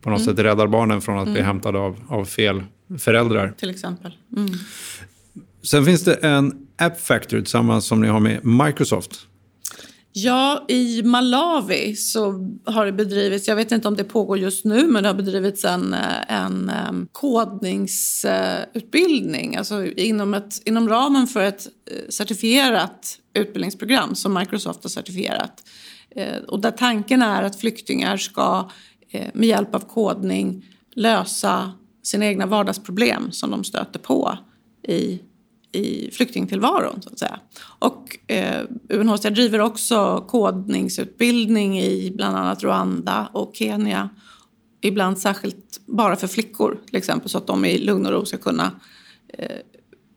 på 0.00 0.10
något 0.10 0.24
sätt 0.24 0.38
räddar 0.38 0.66
barnen 0.66 1.00
från 1.00 1.18
att 1.18 1.32
bli 1.32 1.40
hämtade 1.40 1.78
av, 1.78 1.96
av 2.08 2.24
fel 2.24 2.62
föräldrar. 2.98 3.54
Till 3.58 3.70
exempel. 3.70 4.12
Mm. 4.36 4.50
Sen 5.62 5.84
finns 5.84 6.04
det 6.04 6.14
en 6.14 6.67
App 6.78 7.00
Factory 7.00 7.42
tillsammans 7.42 7.86
som 7.86 8.00
ni 8.00 8.08
har 8.08 8.20
med 8.20 8.44
Microsoft. 8.44 9.20
Ja, 10.12 10.64
i 10.68 11.02
Malawi 11.02 11.96
så 11.96 12.32
har 12.64 12.86
det 12.86 12.92
bedrivits, 12.92 13.48
jag 13.48 13.56
vet 13.56 13.72
inte 13.72 13.88
om 13.88 13.96
det 13.96 14.04
pågår 14.04 14.38
just 14.38 14.64
nu, 14.64 14.86
men 14.86 15.02
det 15.02 15.08
har 15.08 15.14
bedrivits 15.14 15.64
en, 15.64 15.94
en 16.28 16.70
kodningsutbildning. 17.12 19.56
Alltså 19.56 19.86
inom, 19.86 20.34
ett, 20.34 20.62
inom 20.64 20.88
ramen 20.88 21.26
för 21.26 21.42
ett 21.42 21.66
eh, 21.90 22.08
certifierat 22.08 23.18
utbildningsprogram 23.34 24.14
som 24.14 24.34
Microsoft 24.34 24.82
har 24.82 24.90
certifierat. 24.90 25.62
Eh, 26.16 26.36
och 26.48 26.60
där 26.60 26.70
tanken 26.70 27.22
är 27.22 27.42
att 27.42 27.60
flyktingar 27.60 28.16
ska 28.16 28.70
eh, 29.10 29.26
med 29.34 29.48
hjälp 29.48 29.74
av 29.74 29.80
kodning 29.80 30.64
lösa 30.94 31.72
sina 32.02 32.26
egna 32.26 32.46
vardagsproblem 32.46 33.32
som 33.32 33.50
de 33.50 33.64
stöter 33.64 33.98
på 33.98 34.38
i, 34.88 35.20
i 35.72 36.10
flyktingtillvaron. 36.10 37.02
Så 37.02 37.08
att 37.08 37.18
säga. 37.18 37.40
Och 37.78 38.18
eh, 38.26 38.64
UNHCR 38.88 39.30
driver 39.30 39.58
också 39.58 40.24
kodningsutbildning 40.28 41.80
i 41.80 42.12
bland 42.16 42.36
annat 42.36 42.62
Rwanda 42.62 43.30
och 43.32 43.52
Kenya. 43.54 44.08
Ibland 44.80 45.18
särskilt 45.18 45.80
bara 45.86 46.16
för 46.16 46.26
flickor 46.26 46.78
till 46.86 46.96
exempel 46.96 47.30
så 47.30 47.38
att 47.38 47.46
de 47.46 47.64
i 47.64 47.78
lugn 47.78 48.06
och 48.06 48.12
ro 48.12 48.24
ska 48.24 48.36
kunna 48.36 48.70
eh, 49.28 49.56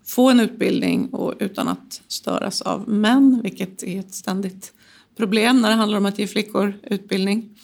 få 0.06 0.30
en 0.30 0.40
utbildning 0.40 1.10
och 1.10 1.34
utan 1.40 1.68
att 1.68 2.02
störas 2.08 2.62
av 2.62 2.90
män, 2.90 3.40
vilket 3.44 3.84
är 3.84 4.00
ett 4.00 4.14
ständigt 4.14 4.74
problem 5.18 5.62
när 5.62 5.70
det 5.70 5.76
handlar 5.76 5.98
om 5.98 6.06
att 6.06 6.20
ge 6.20 6.28
flickor 6.28 6.74
utbildning. 6.84 7.58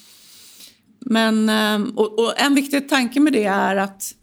Men, 0.99 1.49
eh, 1.49 1.93
och, 1.95 2.19
och 2.19 2.39
en 2.39 2.55
viktig 2.55 2.89
tanke 2.89 3.19
med 3.19 3.33
det 3.33 3.43
är 3.43 3.75
att 3.75 4.15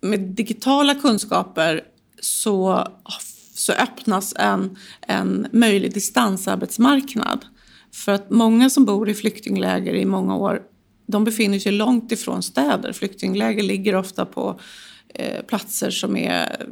med 0.00 0.20
digitala 0.20 0.94
kunskaper 0.94 1.84
så, 2.22 2.88
så 3.54 3.72
öppnas 3.72 4.34
en, 4.36 4.76
en 5.00 5.46
möjlig 5.52 5.94
distansarbetsmarknad. 5.94 7.44
För 7.92 8.12
att 8.12 8.30
många 8.30 8.70
som 8.70 8.84
bor 8.84 9.08
i 9.08 9.14
flyktingläger 9.14 9.94
i 9.94 10.04
många 10.04 10.36
år 10.36 10.62
de 11.06 11.24
befinner 11.24 11.58
sig 11.58 11.72
långt 11.72 12.12
ifrån 12.12 12.42
städer. 12.42 12.92
Flyktingläger 12.92 13.62
ligger 13.62 13.94
ofta 13.94 14.26
på 14.26 14.60
eh, 15.14 15.42
platser 15.42 15.90
som 15.90 16.16
är 16.16 16.66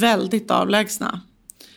väldigt 0.00 0.50
avlägsna. 0.50 1.20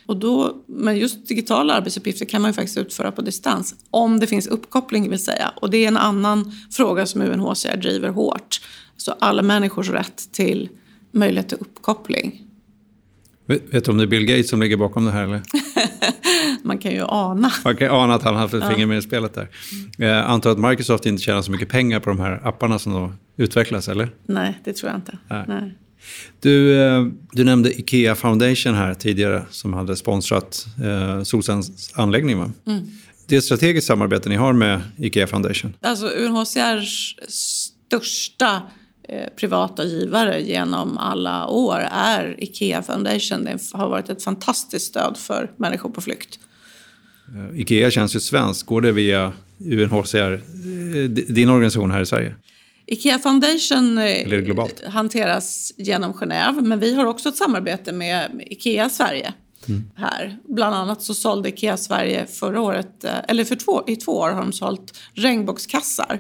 Och 0.06 0.18
då, 0.18 0.64
men 0.68 0.98
just 0.98 1.28
digitala 1.28 1.74
arbetsuppgifter 1.74 2.26
kan 2.26 2.42
man 2.42 2.50
ju 2.50 2.54
faktiskt 2.54 2.78
utföra 2.78 3.12
på 3.12 3.22
distans. 3.22 3.76
Om 3.90 4.20
det 4.20 4.28
finns 4.28 4.48
uppkoppling 4.48 5.10
vill 5.10 5.24
säga. 5.24 5.54
Och 5.56 5.70
det 5.70 5.78
är 5.78 5.88
en 5.88 5.98
annan 5.98 6.52
fråga 6.72 7.06
som 7.06 7.22
UNHCR 7.22 7.78
driver 7.78 8.10
hårt. 8.10 8.62
Så 8.98 9.12
alla 9.20 9.42
människors 9.42 9.90
rätt 9.90 10.32
till 10.32 10.70
möjlighet 11.12 11.50
till 11.50 11.58
uppkoppling. 11.62 12.53
Vet, 13.46 13.86
du 13.86 13.92
om 13.92 13.98
det 13.98 14.04
är 14.04 14.08
Bill 14.08 14.26
Gates 14.26 14.50
som 14.50 14.62
ligger 14.62 14.78
bakom 14.78 15.06
det 15.06 15.12
här? 15.12 15.24
Eller? 15.24 15.42
Man 16.64 16.78
kan 16.78 16.92
ju 16.92 17.04
ana. 17.08 17.52
Man 17.64 17.76
kan 17.76 17.92
ana 17.92 18.14
att 18.14 18.24
han 18.24 18.34
har 18.34 18.42
haft 18.42 18.54
ett 18.54 18.68
finger 18.68 18.86
med 18.86 18.98
i 18.98 19.02
spelet 19.02 19.34
där. 19.34 19.50
Jag 19.98 20.20
eh, 20.20 20.30
antar 20.30 20.52
att 20.52 20.60
Microsoft 20.60 21.06
inte 21.06 21.24
tjänar 21.24 21.42
så 21.42 21.52
mycket 21.52 21.70
pengar 21.70 22.00
på 22.00 22.10
de 22.10 22.20
här 22.20 22.48
apparna 22.48 22.80
som 22.80 22.94
då 22.94 23.14
utvecklas, 23.38 23.88
eller? 23.88 24.10
Nej, 24.26 24.60
det 24.64 24.74
tror 24.74 24.92
jag 24.92 24.98
inte. 24.98 25.18
Nej. 25.28 25.46
Nej. 25.48 25.78
Du, 26.40 26.84
eh, 26.84 27.06
du 27.32 27.44
nämnde 27.44 27.80
Ikea 27.80 28.16
Foundation 28.16 28.74
här 28.74 28.94
tidigare 28.94 29.46
som 29.50 29.74
hade 29.74 29.96
sponsrat 29.96 30.66
eh, 30.84 31.24
Solcens 31.24 31.94
anläggning. 31.96 32.38
Va? 32.38 32.52
Mm. 32.68 32.86
Det 33.28 33.36
är 33.36 33.38
ett 33.38 33.46
strategiskt 33.46 33.88
samarbete 33.88 34.30
ni 34.30 34.36
har 34.36 34.54
med 34.54 34.82
Ikea 34.98 35.28
Foundation? 35.28 35.74
Alltså 35.82 36.08
UNHCRs 36.08 37.16
största 37.28 38.62
privata 39.36 39.86
givare 39.86 40.42
genom 40.42 40.98
alla 40.98 41.48
år 41.48 41.88
är 41.92 42.36
Ikea 42.38 42.84
Foundation. 42.84 43.44
Det 43.44 43.60
har 43.74 43.90
varit 43.90 44.10
ett 44.10 44.24
fantastiskt 44.24 44.88
stöd 44.88 45.18
för 45.18 45.52
människor 45.58 45.90
på 45.90 46.02
flykt. 46.02 46.40
Eh, 47.36 47.60
Ikea 47.60 47.92
känns 47.92 48.16
ju 48.16 48.20
svenskt. 48.20 48.64
Går 48.64 48.82
det 48.82 48.92
via 48.92 49.34
UNHCR, 49.60 50.34
eh, 50.34 51.10
din 51.10 51.50
organisation 51.50 51.92
här 51.92 52.02
i 52.02 52.06
Sverige? 52.06 52.36
Ikea 52.86 53.20
Foundation 53.20 54.00
hanteras 54.88 55.74
genom 55.78 56.14
Genève 56.14 56.62
men 56.62 56.80
vi 56.80 56.96
har 56.96 57.06
också 57.06 57.30
ett 57.30 57.38
samarbete 57.38 57.92
med 57.92 58.42
Ikea 58.46 58.90
Sverige. 58.90 59.34
Mm. 59.68 59.84
här. 59.96 60.38
Bland 60.50 60.76
annat 60.76 61.02
så 61.02 61.14
sålde 61.14 61.50
Ikea 61.50 61.78
Sverige 61.78 62.26
förra 62.26 62.62
året, 62.62 63.06
eller 63.28 63.46
för 63.46 63.56
två, 63.56 63.84
i 63.88 63.96
två 63.96 64.12
år 64.12 64.30
har 64.30 64.42
de 64.42 64.54
sålt 64.54 65.00
regnbågskassar 65.14 66.20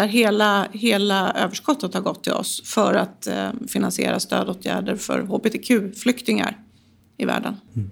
där 0.00 0.08
hela, 0.08 0.68
hela 0.72 1.32
överskottet 1.32 1.94
har 1.94 2.00
gått 2.00 2.24
till 2.24 2.32
oss 2.32 2.62
för 2.64 2.94
att 2.94 3.26
eh, 3.26 3.48
finansiera 3.68 4.20
stödåtgärder 4.20 4.96
för 4.96 5.20
hbtq-flyktingar 5.20 6.56
i 7.16 7.24
världen. 7.24 7.56
Mm. 7.76 7.90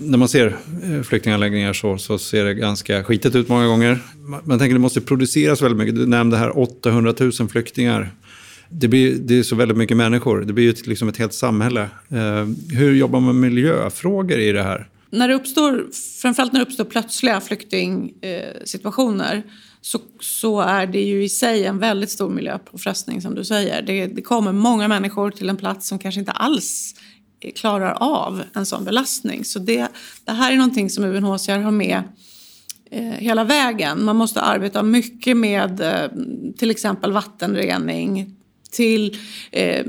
När 0.00 0.18
man 0.18 0.28
ser 0.28 0.56
eh, 0.82 1.02
flyktinganläggningar 1.02 1.72
så, 1.72 1.98
så 1.98 2.18
ser 2.18 2.44
det 2.44 2.54
ganska 2.54 3.04
skitigt 3.04 3.34
ut 3.34 3.48
många 3.48 3.66
gånger. 3.66 3.98
Man, 4.16 4.40
man 4.44 4.58
tänker 4.58 4.74
att 4.74 4.78
det 4.78 4.82
måste 4.82 5.00
produceras 5.00 5.62
väldigt 5.62 5.78
mycket. 5.78 5.94
Du 5.94 6.06
nämnde 6.06 6.36
här 6.36 6.58
800 6.58 7.14
000 7.20 7.32
flyktingar. 7.32 8.10
Det, 8.68 8.88
blir, 8.88 9.14
det 9.14 9.38
är 9.38 9.42
så 9.42 9.56
väldigt 9.56 9.76
mycket 9.76 9.96
människor. 9.96 10.40
Det 10.40 10.52
blir 10.52 10.64
ju 10.64 10.74
liksom 10.84 11.08
ett 11.08 11.16
helt 11.16 11.34
samhälle. 11.34 11.82
Eh, 12.08 12.46
hur 12.70 12.94
jobbar 12.94 13.20
man 13.20 13.40
med 13.40 13.52
miljöfrågor 13.52 14.38
i 14.38 14.52
det 14.52 14.62
här? 14.62 14.88
När 15.10 15.28
det 15.28 15.34
uppstår, 15.34 15.86
framförallt 16.22 16.52
när 16.52 16.60
det 16.60 16.66
uppstår 16.66 16.84
plötsliga 16.84 17.40
flyktingsituationer 17.40 19.42
så, 19.84 20.00
så 20.20 20.60
är 20.60 20.86
det 20.86 21.00
ju 21.00 21.24
i 21.24 21.28
sig 21.28 21.64
en 21.64 21.78
väldigt 21.78 22.10
stor 22.10 22.30
miljöpåfrestning 22.30 23.22
som 23.22 23.34
du 23.34 23.44
säger. 23.44 23.82
Det, 23.82 24.06
det 24.06 24.22
kommer 24.22 24.52
många 24.52 24.88
människor 24.88 25.30
till 25.30 25.48
en 25.48 25.56
plats 25.56 25.88
som 25.88 25.98
kanske 25.98 26.20
inte 26.20 26.32
alls 26.32 26.94
klarar 27.54 27.90
av 27.90 28.42
en 28.54 28.66
sån 28.66 28.84
belastning. 28.84 29.44
Så 29.44 29.58
det, 29.58 29.88
det 30.24 30.32
här 30.32 30.52
är 30.52 30.56
någonting 30.56 30.90
som 30.90 31.04
UNHCR 31.04 31.58
har 31.58 31.70
med 31.70 32.02
eh, 32.90 33.02
hela 33.02 33.44
vägen. 33.44 34.04
Man 34.04 34.16
måste 34.16 34.40
arbeta 34.40 34.82
mycket 34.82 35.36
med 35.36 35.80
eh, 35.80 36.10
till 36.56 36.70
exempel 36.70 37.12
vattenrening, 37.12 38.36
till 38.74 39.16
eh, 39.52 39.86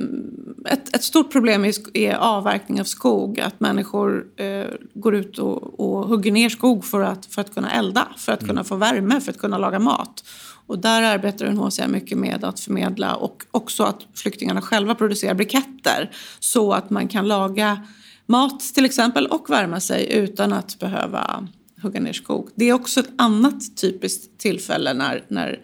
ett, 0.65 0.95
ett, 0.95 1.03
stort 1.03 1.31
problem 1.31 1.65
är, 1.65 1.97
är, 1.97 2.15
avverkning 2.15 2.79
av 2.79 2.85
skog. 2.85 3.39
Att 3.39 3.59
människor 3.59 4.25
eh, 4.37 4.65
går 4.93 5.15
ut 5.15 5.39
och, 5.39 5.79
och 5.79 6.07
hugger 6.07 6.31
ner 6.31 6.49
skog 6.49 6.85
för 6.85 7.01
att, 7.01 7.25
för 7.25 7.41
att 7.41 7.53
kunna 7.53 7.71
elda, 7.71 8.07
för 8.17 8.31
att 8.31 8.41
mm. 8.41 8.49
kunna 8.49 8.63
få 8.63 8.75
värme, 8.75 9.21
för 9.21 9.31
att 9.31 9.39
kunna 9.39 9.57
laga 9.57 9.79
mat. 9.79 10.23
Och 10.67 10.79
där 10.79 11.01
arbetar 11.01 11.45
UNHCR 11.45 11.87
mycket 11.87 12.17
med 12.17 12.43
att 12.43 12.59
förmedla 12.59 13.15
och 13.15 13.43
också 13.51 13.83
att 13.83 13.99
flyktingarna 14.15 14.61
själva 14.61 14.95
producerar 14.95 15.33
briketter 15.33 16.11
så 16.39 16.73
att 16.73 16.89
man 16.89 17.07
kan 17.07 17.27
laga 17.27 17.87
mat 18.25 18.59
till 18.59 18.85
exempel 18.85 19.27
och 19.27 19.49
värma 19.49 19.79
sig 19.79 20.13
utan 20.13 20.53
att 20.53 20.79
behöva 20.79 21.47
hugga 21.81 21.99
ner 21.99 22.13
skog. 22.13 22.49
Det 22.55 22.69
är 22.69 22.73
också 22.73 22.99
ett 22.99 23.09
annat 23.17 23.77
typiskt 23.77 24.37
tillfälle 24.37 24.93
när, 24.93 25.23
när 25.27 25.59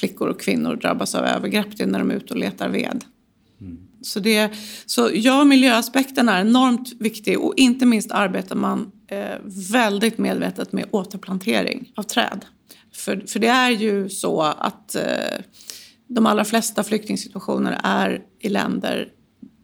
flickor 0.00 0.28
och 0.28 0.40
kvinnor 0.40 0.76
drabbas 0.76 1.14
av 1.14 1.24
övergrepp, 1.24 1.76
det 1.76 1.82
är 1.82 1.86
när 1.86 1.98
de 1.98 2.10
är 2.10 2.14
ute 2.14 2.34
och 2.34 2.40
letar 2.40 2.68
ved. 2.68 3.04
Mm. 3.60 3.78
Så, 4.02 4.20
det, 4.20 4.50
så 4.86 5.10
ja, 5.14 5.44
miljöaspekten 5.44 6.28
är 6.28 6.40
enormt 6.40 6.92
viktig 6.98 7.40
och 7.40 7.54
inte 7.56 7.86
minst 7.86 8.10
arbetar 8.10 8.56
man 8.56 8.92
eh, 9.08 9.36
väldigt 9.72 10.18
medvetet 10.18 10.72
med 10.72 10.84
återplantering 10.90 11.92
av 11.96 12.02
träd. 12.02 12.44
För, 12.94 13.24
för 13.26 13.38
det 13.38 13.48
är 13.48 13.70
ju 13.70 14.08
så 14.08 14.40
att 14.42 14.94
eh, 14.94 15.02
de 16.08 16.26
allra 16.26 16.44
flesta 16.44 16.82
flyktingsituationer 16.82 17.80
är 17.82 18.22
i 18.40 18.48
länder 18.48 19.08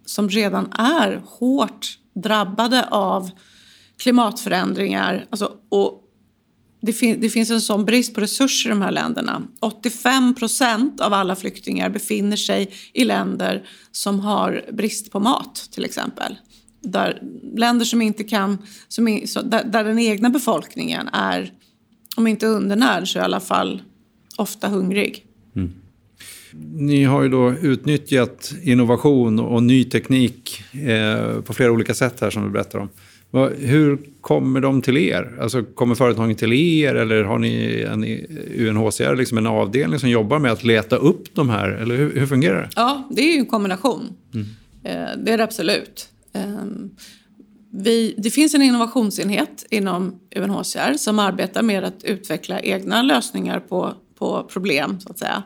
som 0.06 0.28
redan 0.28 0.72
är 0.72 1.22
hårt 1.26 1.98
drabbade 2.14 2.88
av 2.90 3.30
klimatförändringar. 3.98 5.26
Alltså, 5.30 5.52
och 5.68 6.02
det, 6.86 6.92
fin 6.92 7.20
det, 7.20 7.30
finns 7.30 7.50
en 7.50 7.60
sån 7.60 7.84
brist 7.84 8.14
på 8.14 8.20
resurser 8.20 8.70
i 8.70 8.72
de 8.72 8.82
här 8.82 8.90
länderna. 8.90 9.42
85 9.60 10.34
procent 10.34 11.00
av 11.00 11.12
alla 11.12 11.36
flyktingar 11.36 11.90
befinner 11.90 12.36
sig 12.36 12.70
i 12.92 13.04
länder 13.04 13.68
som 13.92 14.20
har 14.20 14.64
brist 14.72 15.12
på 15.12 15.20
mat 15.20 15.68
till 15.72 15.84
exempel. 15.84 16.36
Där, 16.82 17.22
länder 17.56 17.84
som 17.84 18.02
inte 18.02 18.24
kan, 18.24 18.58
som 18.88 19.08
är, 19.08 19.26
så, 19.26 19.42
där, 19.42 19.64
där, 19.64 19.84
den 19.84 19.98
egna 19.98 20.30
befolkningen 20.30 21.08
är, 21.08 21.52
om 22.16 22.26
inte 22.26 22.46
undernärd 22.46 23.12
så 23.12 23.18
i 23.18 23.22
alla 23.22 23.40
fall 23.40 23.82
ofta 24.36 24.68
hungrig. 24.68 25.26
Mm. 25.56 25.72
Ni 26.74 27.04
har 27.04 27.22
ju 27.22 27.28
då 27.28 27.52
utnyttjat 27.52 28.54
innovation 28.62 29.40
och 29.40 29.62
ny 29.62 29.84
teknik 29.84 30.62
eh, 30.72 31.40
på 31.40 31.54
flera 31.54 31.72
olika 31.72 31.94
sätt 31.94 32.20
här 32.20 32.30
som 32.30 32.42
du 32.42 32.50
berättar 32.50 32.78
om. 32.78 32.88
Hur 33.58 33.98
kommer 34.20 34.60
de 34.60 34.82
till 34.82 34.96
er? 34.96 35.38
Alltså, 35.40 35.62
kommer 35.62 35.94
företagen 35.94 36.34
till 36.34 36.52
er 36.52 36.94
eller 36.94 37.24
har 37.24 37.38
ni 37.38 37.82
en 37.88 38.04
UNHCR, 38.68 39.16
liksom 39.16 39.38
en 39.38 39.46
avdelning 39.46 39.98
som 39.98 40.10
jobbar 40.10 40.38
med 40.38 40.52
att 40.52 40.64
leta 40.64 40.96
upp 40.96 41.34
de 41.34 41.50
här? 41.50 41.68
Eller 41.68 41.96
hur, 41.96 42.20
hur 42.20 42.26
fungerar 42.26 42.62
det? 42.62 42.68
Ja, 42.76 43.08
det 43.10 43.22
är 43.22 43.32
ju 43.32 43.38
en 43.38 43.46
kombination. 43.46 44.12
Mm. 44.34 44.46
Eh, 44.84 45.24
det 45.24 45.32
är 45.32 45.38
det 45.38 45.44
absolut. 45.44 46.08
Ehm, 46.32 46.90
vi, 47.70 48.14
det 48.18 48.30
finns 48.30 48.54
en 48.54 48.62
innovationsenhet 48.62 49.66
inom 49.70 50.20
UNHCR 50.36 50.96
som 50.96 51.18
arbetar 51.18 51.62
med 51.62 51.84
att 51.84 52.04
utveckla 52.04 52.60
egna 52.60 53.02
lösningar 53.02 53.60
på, 53.60 53.94
på 54.18 54.42
problem, 54.52 55.00
så 55.00 55.10
att 55.10 55.18
säga. 55.18 55.42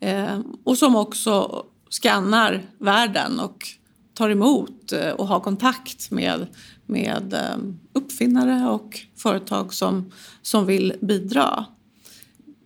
Ehm, 0.00 0.42
och 0.64 0.78
som 0.78 0.96
också 0.96 1.64
skannar 1.90 2.62
världen 2.78 3.40
och 3.40 3.66
tar 4.14 4.30
emot 4.30 4.92
eh, 4.92 5.10
och 5.10 5.26
har 5.26 5.40
kontakt 5.40 6.10
med 6.10 6.46
med 6.92 7.34
eh, 7.34 7.56
uppfinnare 7.92 8.70
och 8.70 9.00
företag 9.16 9.74
som, 9.74 10.12
som 10.42 10.66
vill 10.66 10.94
bidra. 11.00 11.64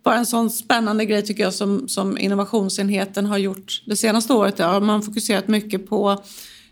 Bara 0.05 0.17
en 0.17 0.27
sån 0.27 0.51
spännande 0.51 1.05
grej 1.05 1.23
tycker 1.23 1.43
jag 1.43 1.55
som, 1.55 1.89
som 1.89 2.19
innovationsenheten 2.19 3.27
har 3.27 3.39
gjort 3.39 3.83
det 3.87 3.97
senaste 3.97 4.33
året. 4.33 4.59
Ja, 4.59 4.81
man 4.81 5.03
fokuserat 5.03 5.49
mycket 5.49 5.89
på 5.89 6.23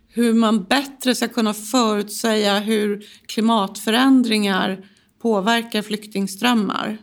hur 0.09 0.35
man 0.35 0.65
bättre 0.65 1.15
ska 1.15 1.29
kunna 1.29 1.55
förutsäga 1.55 2.59
hur 2.59 3.07
klimatförändringar 3.27 4.87
påverkar 5.23 5.83
flyktingströmmar. 5.83 6.99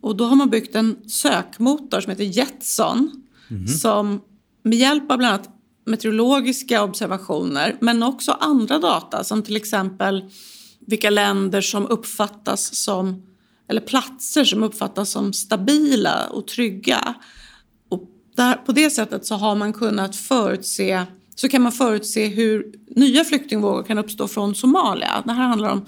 Och 0.00 0.16
då 0.16 0.24
har 0.24 0.36
man 0.36 0.50
byggt 0.50 0.74
en 0.74 0.96
sökmotor 1.08 2.00
som 2.00 2.10
heter 2.10 2.24
Jetson 2.24 3.22
mm. 3.50 3.66
som 3.66 4.20
med 4.62 4.78
hjälp 4.78 5.10
av 5.10 5.18
bland 5.18 5.34
annat 5.34 5.57
meteorologiska 5.88 6.82
observationer 6.82 7.76
men 7.80 8.02
också 8.02 8.32
andra 8.32 8.78
data 8.78 9.24
som 9.24 9.42
till 9.42 9.56
exempel 9.56 10.30
vilka 10.86 11.10
länder 11.10 11.60
som 11.60 11.86
uppfattas 11.86 12.74
som 12.74 13.22
eller 13.68 13.80
platser 13.80 14.44
som 14.44 14.62
uppfattas 14.62 15.10
som 15.10 15.32
stabila 15.32 16.26
och 16.26 16.46
trygga. 16.46 17.14
Och 17.88 18.02
där, 18.36 18.54
på 18.54 18.72
det 18.72 18.90
sättet 18.90 19.26
så 19.26 19.34
har 19.34 19.54
man 19.54 19.72
kunnat 19.72 20.16
förutse 20.16 21.06
så 21.34 21.48
kan 21.48 21.62
man 21.62 21.72
förutse 21.72 22.26
hur 22.26 22.72
nya 22.96 23.24
flyktingvågor 23.24 23.82
kan 23.82 23.98
uppstå 23.98 24.28
från 24.28 24.54
Somalia. 24.54 25.22
Det 25.26 25.32
här 25.32 25.48
handlar 25.48 25.70
om 25.70 25.86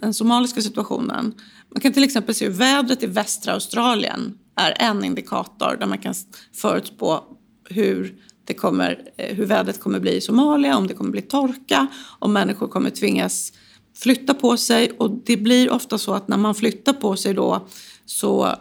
den 0.00 0.14
somaliska 0.14 0.60
situationen. 0.60 1.34
Man 1.74 1.80
kan 1.80 1.92
till 1.92 2.04
exempel 2.04 2.34
se 2.34 2.44
hur 2.44 2.52
vädret 2.52 3.02
i 3.02 3.06
västra 3.06 3.52
Australien 3.52 4.38
är 4.56 4.74
en 4.78 5.04
indikator 5.04 5.76
där 5.80 5.86
man 5.86 5.98
kan 5.98 6.14
förutspå 6.54 7.24
hur, 7.70 8.14
det 8.48 8.54
kommer, 8.54 8.98
eh, 9.16 9.36
hur 9.36 9.46
vädret 9.46 9.80
kommer 9.80 10.00
bli 10.00 10.16
i 10.16 10.20
Somalia, 10.20 10.76
om 10.76 10.86
det 10.86 10.94
kommer 10.94 11.10
bli 11.10 11.22
torka, 11.22 11.86
om 12.18 12.32
människor 12.32 12.68
kommer 12.68 12.90
tvingas 12.90 13.52
flytta 13.94 14.34
på 14.34 14.56
sig. 14.56 14.90
Och 14.98 15.10
det 15.10 15.36
blir 15.36 15.70
ofta 15.70 15.98
så 15.98 16.14
att 16.14 16.28
när 16.28 16.36
man 16.36 16.54
flyttar 16.54 16.92
på 16.92 17.16
sig 17.16 17.34
då 17.34 17.66
så 18.06 18.54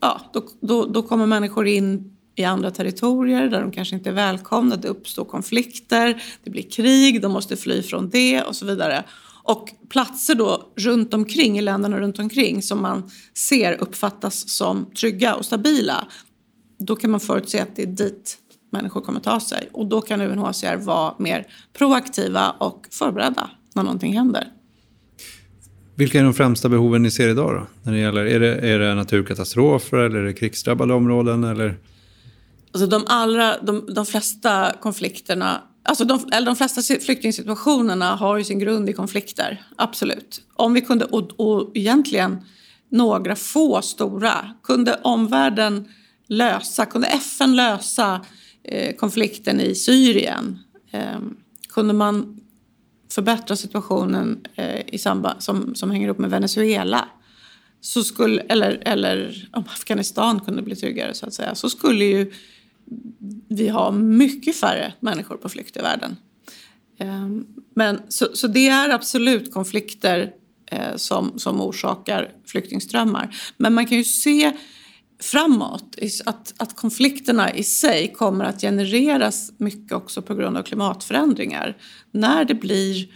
ja, 0.00 0.20
då, 0.32 0.42
då, 0.60 0.84
då 0.84 1.02
kommer 1.02 1.26
människor 1.26 1.66
in 1.66 2.16
i 2.36 2.44
andra 2.44 2.70
territorier 2.70 3.48
där 3.48 3.60
de 3.60 3.70
kanske 3.70 3.96
inte 3.96 4.10
är 4.10 4.14
välkomna. 4.14 4.76
Det 4.76 4.88
uppstår 4.88 5.24
konflikter, 5.24 6.22
det 6.44 6.50
blir 6.50 6.70
krig, 6.70 7.22
de 7.22 7.32
måste 7.32 7.56
fly 7.56 7.82
från 7.82 8.10
det 8.10 8.42
och 8.42 8.56
så 8.56 8.66
vidare. 8.66 9.04
Och 9.42 9.68
platser 9.88 10.34
då 10.34 10.72
runt 10.76 11.14
omkring, 11.14 11.58
i 11.58 11.62
länderna 11.62 12.00
runt 12.00 12.18
omkring 12.18 12.62
som 12.62 12.82
man 12.82 13.10
ser 13.34 13.72
uppfattas 13.82 14.50
som 14.50 14.86
trygga 15.00 15.34
och 15.34 15.44
stabila, 15.44 16.06
då 16.78 16.96
kan 16.96 17.10
man 17.10 17.20
förutse 17.20 17.60
att 17.60 17.76
det 17.76 17.82
är 17.82 17.86
dit 17.86 18.38
människor 18.70 19.00
kommer 19.00 19.20
ta 19.20 19.40
sig. 19.40 19.68
Och 19.72 19.86
då 19.86 20.00
kan 20.00 20.20
UNHCR 20.20 20.76
vara 20.76 21.14
mer 21.18 21.46
proaktiva 21.72 22.50
och 22.50 22.86
förberedda 22.90 23.50
när 23.74 23.82
någonting 23.82 24.12
händer. 24.12 24.44
Vilka 25.94 26.20
är 26.20 26.24
de 26.24 26.34
främsta 26.34 26.68
behoven 26.68 27.02
ni 27.02 27.10
ser 27.10 27.28
idag 27.28 27.54
då? 27.54 27.66
När 27.82 27.92
det 27.92 27.98
gäller, 27.98 28.24
är, 28.24 28.40
det, 28.40 28.54
är 28.54 28.78
det 28.78 28.94
naturkatastrofer 28.94 29.96
eller 29.96 30.18
är 30.18 30.24
det 30.24 30.32
krigsdrabbade 30.32 30.94
områden? 30.94 31.44
Eller? 31.44 31.78
Alltså 32.72 32.86
de, 32.86 33.04
allra, 33.06 33.58
de, 33.58 33.94
de 33.94 34.06
flesta 34.06 34.72
konflikterna 34.80 35.60
Alltså 35.82 36.04
de, 36.04 36.28
eller 36.32 36.46
de 36.46 36.56
flesta 36.56 36.82
flyktingsituationerna 37.00 38.16
har 38.16 38.38
ju 38.38 38.44
sin 38.44 38.58
grund 38.58 38.90
i 38.90 38.92
konflikter, 38.92 39.62
absolut. 39.76 40.42
Om 40.56 40.74
vi 40.74 40.80
kunde, 40.80 41.04
och, 41.04 41.40
och 41.40 41.70
egentligen 41.74 42.44
några 42.90 43.36
få 43.36 43.82
stora, 43.82 44.34
kunde 44.62 45.00
omvärlden 45.02 45.88
lösa, 46.28 46.86
kunde 46.86 47.06
FN 47.06 47.56
lösa 47.56 48.20
Eh, 48.70 48.96
konflikten 48.96 49.60
i 49.60 49.74
Syrien? 49.74 50.58
Ehm, 50.90 51.36
kunde 51.68 51.94
man 51.94 52.40
förbättra 53.12 53.56
situationen 53.56 54.46
eh, 54.54 54.80
i 54.86 54.98
samband, 54.98 55.42
som, 55.42 55.74
som 55.74 55.90
hänger 55.90 56.06
ihop 56.06 56.18
med 56.18 56.30
Venezuela? 56.30 57.08
Så 57.80 58.04
skulle, 58.04 58.40
eller, 58.40 58.82
eller 58.82 59.48
om 59.52 59.62
Afghanistan 59.62 60.40
kunde 60.40 60.62
bli 60.62 60.76
tryggare 60.76 61.14
så 61.14 61.26
att 61.26 61.34
säga, 61.34 61.54
så 61.54 61.70
skulle 61.70 62.04
ju 62.04 62.32
vi 63.48 63.68
ha 63.68 63.90
mycket 63.92 64.56
färre 64.56 64.92
människor 65.00 65.36
på 65.36 65.48
flykt 65.48 65.76
i 65.76 65.80
världen. 65.80 66.16
Ehm, 66.98 67.46
men, 67.74 68.00
så, 68.08 68.28
så 68.34 68.46
det 68.46 68.68
är 68.68 68.90
absolut 68.90 69.52
konflikter 69.52 70.32
eh, 70.66 70.96
som, 70.96 71.38
som 71.38 71.60
orsakar 71.60 72.32
flyktingströmmar. 72.46 73.36
Men 73.56 73.74
man 73.74 73.86
kan 73.86 73.98
ju 73.98 74.04
se 74.04 74.52
framåt 75.20 75.98
att, 76.24 76.54
att 76.56 76.76
konflikterna 76.76 77.54
i 77.54 77.62
sig 77.62 78.12
kommer 78.12 78.44
att 78.44 78.60
genereras 78.60 79.52
mycket 79.56 79.92
också 79.92 80.22
på 80.22 80.34
grund 80.34 80.56
av 80.56 80.62
klimatförändringar. 80.62 81.76
När 82.10 82.44
det 82.44 82.54
blir 82.54 83.08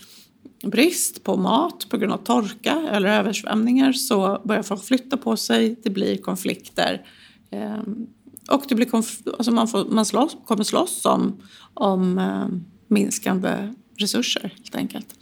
brist 0.62 1.24
på 1.24 1.36
mat 1.36 1.86
på 1.88 1.96
grund 1.96 2.12
av 2.12 2.18
torka 2.18 2.88
eller 2.90 3.08
översvämningar 3.08 3.92
så 3.92 4.42
börjar 4.44 4.62
folk 4.62 4.84
flytta 4.84 5.16
på 5.16 5.36
sig, 5.36 5.76
det 5.82 5.90
blir 5.90 6.16
konflikter. 6.16 7.06
Ehm, 7.50 8.06
och 8.48 8.64
det 8.68 8.74
blir 8.74 8.94
alltså 8.94 9.50
man, 9.50 9.68
får, 9.68 9.84
man 9.84 10.06
slåss, 10.06 10.36
kommer 10.44 10.64
slåss 10.64 11.04
om, 11.04 11.42
om 11.74 12.18
ehm, 12.18 12.64
minskande 12.88 13.74
resurser 13.98 14.54
helt 14.56 14.74
enkelt. 14.74 15.14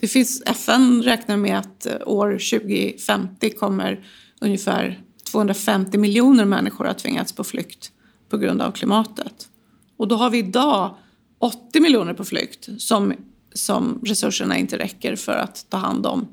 Det 0.00 0.08
finns, 0.08 0.42
FN 0.46 1.02
räknar 1.02 1.36
med 1.36 1.58
att 1.58 1.86
eh, 1.86 1.96
år 2.06 2.32
2050 2.32 3.50
kommer 3.50 4.06
ungefär 4.40 5.02
250 5.32 5.98
miljoner 5.98 6.44
människor 6.44 6.84
har 6.84 6.94
tvingats 6.94 7.32
på 7.32 7.44
flykt 7.44 7.92
på 8.28 8.36
grund 8.36 8.62
av 8.62 8.72
klimatet. 8.72 9.48
Och 9.96 10.08
då 10.08 10.16
har 10.16 10.30
vi 10.30 10.38
idag 10.38 10.94
80 11.38 11.80
miljoner 11.80 12.14
på 12.14 12.24
flykt 12.24 12.68
som, 12.78 13.12
som 13.52 14.00
resurserna 14.04 14.58
inte 14.58 14.78
räcker 14.78 15.16
för 15.16 15.32
att 15.32 15.66
ta 15.68 15.76
hand 15.76 16.06
om 16.06 16.28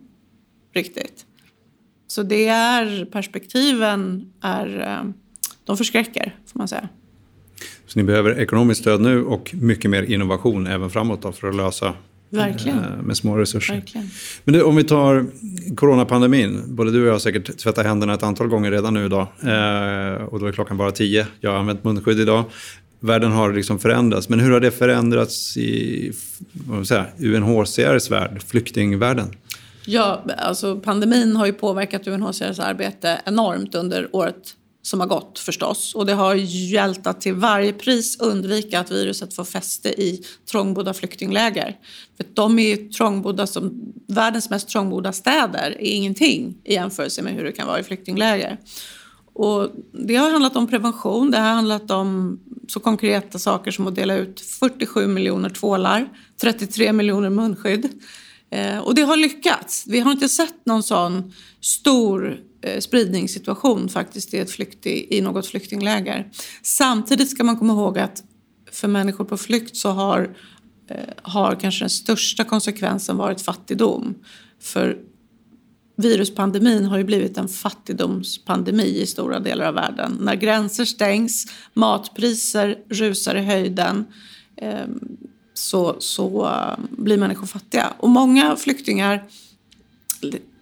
riktigt. 0.74 1.26
Så 2.08 2.24
det 2.24 2.48
är, 2.48 3.06
perspektiven 3.06 4.34
är 4.42 4.80
eh, 4.80 5.12
de 5.64 5.78
förskräcker, 5.78 6.36
får 6.46 6.58
man 6.58 6.68
säga. 6.68 6.90
Så 7.86 8.00
ni 8.00 8.04
behöver 8.04 8.40
ekonomiskt 8.40 8.82
stöd 8.82 9.02
nu 9.02 9.24
och 9.24 9.56
mycket 9.62 9.92
mer 9.92 10.04
innovation 10.04 10.68
även 10.68 10.90
framåt 10.90 11.22
då, 11.22 11.32
för 11.32 11.48
att 11.50 11.56
lösa 11.56 11.94
Verkligen. 12.30 12.80
Eh, 12.80 13.02
med 13.04 13.18
små 13.18 13.38
resurser. 13.38 13.74
Verkligen. 13.74 14.10
Men 14.44 14.54
det, 14.54 14.64
om 14.64 14.76
vi 14.76 14.84
tar 14.84 15.26
coronapandemin. 15.76 16.64
Både 16.68 16.92
du 16.92 17.02
och 17.02 17.08
jag 17.08 17.12
har 17.12 17.20
säkert 17.20 17.58
tvättat 17.58 17.86
händerna 17.86 18.14
ett 18.14 18.24
antal 18.24 18.48
gånger 18.48 18.72
redan 18.72 18.94
nu 18.94 19.06
idag. 19.06 19.28
Eh, 19.42 20.24
och 20.24 20.40
då 20.40 20.46
är 20.46 20.52
klockan 20.52 20.78
bara 20.78 20.92
tio. 20.92 21.28
Jag 21.40 21.52
har 21.52 21.58
använt 21.58 21.84
munskydd 21.84 22.20
idag. 22.20 22.44
Världen 23.00 23.32
har 23.32 23.54
liksom 23.54 23.80
förändrats. 23.80 24.30
Men 24.30 24.40
hur 24.40 24.52
har 24.52 24.60
det 24.60 24.72
förändrats 24.72 25.58
i 25.58 26.12
säga, 26.84 27.06
UNHCRs 27.20 28.12
värld, 28.12 28.44
flyktingvärlden? 28.48 29.28
Ja, 29.86 30.24
alltså 30.38 30.80
pandemin 30.80 31.36
har 31.36 31.46
ju 31.46 31.54
påverkat 31.54 32.08
UNHCRs 32.08 32.60
arbete 32.60 33.22
enormt 33.26 33.76
under 33.76 34.08
året 34.12 34.56
som 34.90 35.00
har 35.00 35.08
gått 35.08 35.40
förstås. 35.40 35.96
Och 35.96 36.06
det 36.06 36.14
har 36.14 36.36
gällt 36.36 37.08
att 37.08 37.22
till 37.22 37.34
varje 37.34 37.74
pris 37.74 38.20
undvika 38.20 38.80
att 38.80 38.92
viruset 38.92 39.34
får 39.34 39.44
fäste 39.44 39.90
i 39.90 40.24
trångbodda 40.52 40.94
flyktingläger. 40.94 41.78
För 42.18 42.26
de 42.34 42.60
är 42.60 42.90
trångbodda 42.90 43.48
som 43.48 43.94
världens 44.08 44.50
mest 44.50 44.70
trångbodda 44.70 45.12
städer 45.14 45.72
är 45.80 45.92
ingenting 45.92 46.56
i 46.64 46.74
jämförelse 46.74 47.22
med 47.22 47.34
hur 47.34 47.44
det 47.44 47.52
kan 47.52 47.68
vara 47.68 47.80
i 47.80 47.84
flyktingläger. 47.84 48.58
Och 49.34 49.70
det 49.92 50.16
har 50.16 50.32
handlat 50.32 50.56
om 50.56 50.68
prevention, 50.68 51.32
det 51.32 51.38
har 51.38 51.54
handlat 51.54 51.92
om 51.92 52.40
så 52.68 52.80
konkreta 52.80 53.40
saker 53.40 53.72
som 53.72 53.88
att 53.88 53.96
dela 53.96 54.16
ut 54.16 54.42
47 54.42 55.08
miljoner 55.08 55.50
tvålar, 55.50 56.10
33 56.42 56.94
miljoner 56.94 57.30
munskydd. 57.30 57.90
Eh, 58.52 58.78
och 58.78 58.96
det 58.96 59.02
har 59.02 59.18
lyckats. 59.18 59.86
Vi 59.88 60.00
har 60.00 60.12
inte 60.12 60.30
sett 60.30 60.66
någon 60.66 60.84
sån 60.84 61.34
stor 61.62 62.49
Eh, 62.62 62.80
spridningssituation 62.80 63.90
faktiskt 63.90 64.34
i, 64.34 64.38
ett 64.38 64.52
flykting, 64.52 65.08
i 65.10 65.22
något 65.22 65.48
flyktingläger. 65.48 66.32
Samtidigt 66.64 67.30
ska 67.30 67.44
man 67.44 67.58
komma 67.58 67.74
ihåg 67.74 68.00
att 68.00 68.24
för 68.72 68.88
människor 68.88 69.26
på 69.26 69.38
flykt 69.38 69.76
så 69.76 69.90
har, 69.90 70.38
eh, 70.88 70.98
har 71.22 71.56
kanske 71.56 71.84
den 71.84 71.90
största 71.90 72.44
konsekvensen 72.44 73.18
varit 73.18 73.42
fattigdom. 73.42 74.16
För 74.62 74.98
viruspandemin 75.96 76.86
har 76.86 76.98
ju 76.98 77.04
blivit 77.04 77.38
en 77.38 77.48
fattigdomspandemi 77.48 79.02
i 79.02 79.06
stora 79.06 79.40
delar 79.40 79.66
av 79.66 79.74
världen. 79.74 80.18
När 80.22 80.36
gränser 80.36 80.86
stängs, 80.86 81.46
matpriser 81.74 82.78
rusar 82.90 83.36
i 83.36 83.42
höjden 83.42 84.06
ehm, 84.58 85.00
så, 85.54 85.96
så 86.00 86.46
eh, 86.46 86.80
blir 86.90 87.18
människor 87.18 87.48
fattiga. 87.48 87.94
Och 87.98 88.10
många 88.10 88.56
flyktingar 88.56 89.24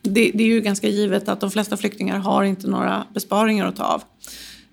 det, 0.10 0.32
det, 0.34 0.44
är 0.44 0.48
ju 0.48 0.62
ganska 0.62 0.88
givet 0.88 1.30
att 1.30 1.40
de 1.40 1.52
flesta 1.52 1.78
flyktingar 1.78 2.20
har 2.20 2.44
inte 2.44 2.68
några 2.68 3.06
besparingar 3.14 3.68
att 3.68 3.76
ta 3.76 3.84
av. 3.84 4.04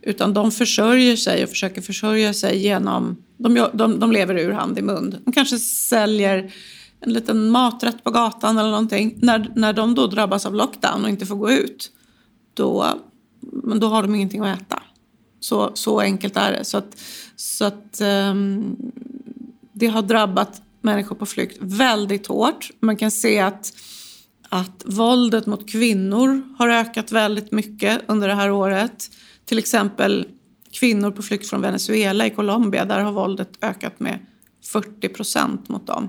Utan 0.03 0.35
de 0.35 0.51
försörjer 0.51 1.17
sig 1.17 1.45
och 1.45 1.51
försöker 1.51 1.83
försörja 1.83 2.35
sig 2.35 2.59
genom... 2.59 3.17
De, 3.37 3.69
de, 3.73 4.01
de 4.01 4.13
lever 4.13 4.39
ur 4.39 4.53
hand 4.53 4.79
i 4.79 4.83
mun. 4.83 5.17
De 5.25 5.33
kanske 5.33 5.59
säljer 5.59 6.53
en 7.01 7.13
liten 7.13 7.51
maträtt 7.51 8.05
på 8.05 8.11
gatan 8.11 8.59
eller 8.59 8.71
någonting. 8.71 9.19
När, 9.23 9.53
när 9.57 9.73
de 9.73 9.95
då 9.95 10.07
drabbas 10.07 10.47
av 10.47 10.55
lockdown 10.55 11.05
och 11.05 11.11
inte 11.11 11.27
får 11.27 11.37
gå 11.37 11.51
ut, 11.51 11.91
då, 12.55 12.99
men 13.41 13.81
då 13.81 13.87
har 13.89 14.03
de 14.03 14.15
ingenting 14.15 14.41
att 14.41 14.61
äta. 14.61 14.83
Så, 15.41 15.71
så 15.75 16.01
enkelt 16.01 16.37
är 16.37 16.53
det. 16.53 16.65
Så 16.65 16.79
att, 16.79 17.01
så 17.37 17.65
att 17.65 18.01
um, 18.31 18.77
det 19.73 19.87
har 19.87 20.03
drabbat 20.03 20.63
människor 20.81 21.17
på 21.17 21.27
flykt 21.27 21.57
väldigt 21.61 22.27
hårt. 22.27 22.71
Man 22.81 22.97
kan 22.97 23.11
se 23.11 23.41
att, 23.41 23.73
att 24.55 24.83
våldet 24.85 25.47
mot 25.47 25.71
kvinnor 25.71 26.43
har 26.59 26.69
ökat 26.69 27.13
väldigt 27.13 27.53
mycket 27.53 28.03
under 28.07 28.29
det 28.29 28.35
här 28.35 28.51
året. 28.51 29.11
Till 29.45 29.59
exempel 29.59 30.27
kvinnor 30.73 31.11
på 31.11 31.23
flykt 31.23 31.49
från 31.49 31.61
Venezuela 31.61 32.27
i 32.27 32.31
Colombia, 32.31 32.85
där 32.85 33.01
har 33.01 33.13
våldet 33.13 33.49
ökat 33.61 34.01
med 34.01 34.19
40 34.65 35.09
procent 35.09 35.69
mot 35.69 35.87
dem. 35.87 36.09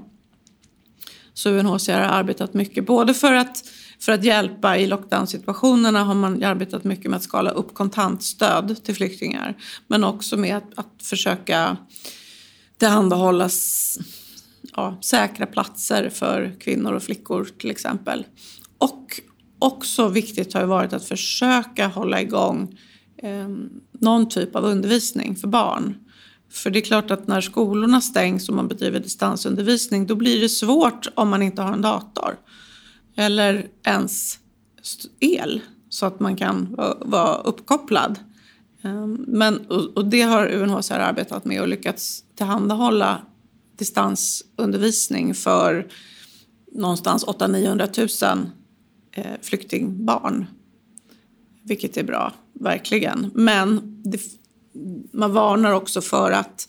Så 1.34 1.50
UNHCR 1.50 1.92
har 1.92 2.00
arbetat 2.00 2.54
mycket, 2.54 2.86
både 2.86 3.14
för 3.14 3.34
att, 3.34 3.64
för 4.00 4.12
att 4.12 4.24
hjälpa 4.24 4.78
i 4.78 4.88
lockdown-situationerna 4.88 6.04
har 6.04 6.16
man 6.16 6.44
arbetat 6.44 6.84
mycket 6.84 7.12
med 7.12 7.18
att 7.18 7.24
skala 7.24 7.52
upp 7.52 7.74
kontantstöd 7.74 8.84
till 8.84 8.96
flyktingar, 8.96 9.58
men 9.88 10.04
också 10.04 10.38
med 10.38 10.58
att, 10.58 10.80
att 10.80 11.04
försöka 11.04 11.78
tillhandahålla 12.78 13.50
ja, 14.76 14.98
säkra 15.02 15.46
platser 15.46 16.10
för 16.10 16.56
kvinnor 16.60 16.94
och 16.94 17.04
flickor 17.04 17.48
till 17.58 17.72
exempel. 17.72 18.26
Och 18.78 19.22
också 19.60 20.08
viktigt 20.08 20.54
har 20.54 20.66
varit 20.66 20.94
att 20.94 21.06
försöka 21.06 21.88
hålla 21.88 22.22
igång 22.22 22.80
eh, 23.18 23.50
någon 23.92 24.30
typ 24.30 24.56
av 24.56 24.64
undervisning 24.66 25.36
för 25.36 25.48
barn. 25.48 25.98
För 26.52 26.70
det 26.70 26.80
är 26.80 26.82
klart 26.82 27.12
att 27.12 27.28
när 27.28 27.42
skolorna 27.42 28.02
stängs 28.02 28.50
och 28.50 28.56
man 28.56 28.68
bedriver 28.68 29.00
distansundervisning 29.00 30.08
då 30.08 30.16
blir 30.16 30.42
det 30.42 30.50
svårt 30.50 31.08
om 31.16 31.30
man 31.30 31.42
inte 31.42 31.62
har 31.62 31.74
en 31.74 31.82
dator. 31.82 32.38
Eller 33.16 33.68
ens 33.84 34.40
el 35.20 35.62
så 35.90 36.06
att 36.06 36.20
man 36.20 36.36
kan 36.36 36.76
vara 37.00 37.36
uppkopplad. 37.36 38.20
Ehm, 38.82 39.26
men, 39.28 39.66
och 39.96 40.06
det 40.06 40.22
har 40.22 40.48
UNHCR 40.48 41.00
arbetat 41.00 41.46
med 41.46 41.62
och 41.62 41.68
lyckats 41.68 42.24
tillhandahålla 42.36 43.22
distansundervisning 43.78 45.36
för 45.36 45.88
någonstans 46.72 47.26
800-900 47.26 48.36
000 48.36 48.50
eh, 49.12 49.26
flyktingbarn. 49.42 50.46
Vilket 51.64 51.98
är 51.98 52.04
bra, 52.04 52.34
verkligen. 52.54 53.32
Men 53.34 53.82
det, 54.04 54.22
man 55.12 55.34
varnar 55.34 55.72
också 55.72 56.02
för 56.02 56.32
att 56.32 56.68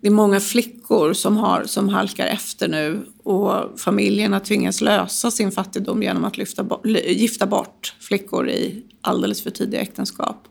det 0.00 0.08
är 0.08 0.12
många 0.12 0.40
flickor 0.40 1.12
som, 1.12 1.36
har, 1.36 1.64
som 1.64 1.88
halkar 1.88 2.26
efter 2.26 2.68
nu 2.68 3.06
och 3.22 3.80
familjerna 3.80 4.40
tvingas 4.40 4.80
lösa 4.80 5.30
sin 5.30 5.52
fattigdom 5.52 6.02
genom 6.02 6.24
att 6.24 6.36
lyfta, 6.36 6.66
gifta 7.06 7.46
bort 7.46 7.96
flickor 8.00 8.48
i 8.48 8.82
alldeles 9.00 9.42
för 9.42 9.50
tidiga 9.50 9.80
äktenskap. 9.80 10.48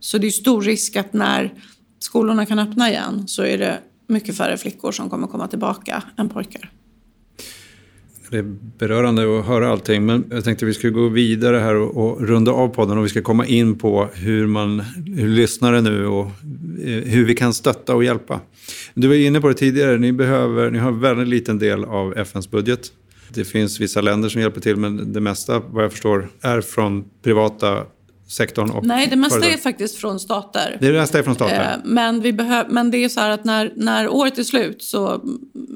Så 0.00 0.18
det 0.18 0.26
är 0.26 0.30
stor 0.30 0.62
risk 0.62 0.96
att 0.96 1.12
när 1.12 1.54
skolorna 1.98 2.46
kan 2.46 2.58
öppna 2.58 2.90
igen 2.90 3.28
så 3.28 3.42
är 3.42 3.58
det 3.58 3.80
mycket 4.06 4.36
färre 4.36 4.56
flickor 4.56 4.92
som 4.92 5.10
kommer 5.10 5.26
komma 5.26 5.48
tillbaka 5.48 6.02
än 6.16 6.28
pojkar. 6.28 6.70
Det 8.30 8.38
är 8.38 8.56
berörande 8.78 9.38
att 9.38 9.46
höra 9.46 9.70
allting, 9.70 10.06
men 10.06 10.24
jag 10.30 10.44
tänkte 10.44 10.64
att 10.64 10.68
vi 10.68 10.74
skulle 10.74 10.92
gå 10.92 11.08
vidare 11.08 11.58
här 11.58 11.74
och, 11.74 11.96
och 11.96 12.28
runda 12.28 12.52
av 12.52 12.68
podden 12.68 12.98
och 12.98 13.04
vi 13.04 13.08
ska 13.08 13.22
komma 13.22 13.46
in 13.46 13.78
på 13.78 14.08
hur 14.14 14.46
man, 14.46 14.80
hur 15.16 15.28
lyssnare 15.28 15.80
nu 15.80 16.06
och 16.06 16.26
eh, 16.84 17.02
hur 17.04 17.24
vi 17.24 17.34
kan 17.34 17.54
stötta 17.54 17.94
och 17.94 18.04
hjälpa. 18.04 18.40
Du 18.94 19.08
var 19.08 19.14
inne 19.14 19.40
på 19.40 19.48
det 19.48 19.54
tidigare, 19.54 19.98
ni, 19.98 20.12
behöver, 20.12 20.70
ni 20.70 20.78
har 20.78 20.88
en 20.88 21.00
väldigt 21.00 21.28
liten 21.28 21.58
del 21.58 21.84
av 21.84 22.18
FNs 22.18 22.50
budget. 22.50 22.92
Det 23.28 23.44
finns 23.44 23.80
vissa 23.80 24.00
länder 24.00 24.28
som 24.28 24.40
hjälper 24.40 24.60
till, 24.60 24.76
men 24.76 25.12
det 25.12 25.20
mesta, 25.20 25.62
vad 25.70 25.84
jag 25.84 25.92
förstår, 25.92 26.28
är 26.40 26.60
från 26.60 27.04
privata 27.22 27.82
sektorn? 28.28 28.70
Och 28.70 28.86
Nej, 28.86 29.06
det 29.06 29.16
mesta 29.16 29.34
företag. 29.34 29.52
är 29.52 29.58
faktiskt 29.58 29.96
från 29.96 30.20
stater. 30.20 30.76
Det, 30.80 30.92
mesta 30.92 31.18
är 31.18 31.22
från 31.22 31.34
stater? 31.34 31.72
Eh, 31.72 31.78
men, 31.84 32.20
vi 32.20 32.32
behöv, 32.32 32.66
men 32.68 32.90
det 32.90 33.04
är 33.04 33.08
så 33.08 33.20
här 33.20 33.30
att 33.30 33.44
när, 33.44 33.72
när 33.76 34.08
året 34.08 34.38
är 34.38 34.42
slut, 34.42 34.82
så, 34.82 35.24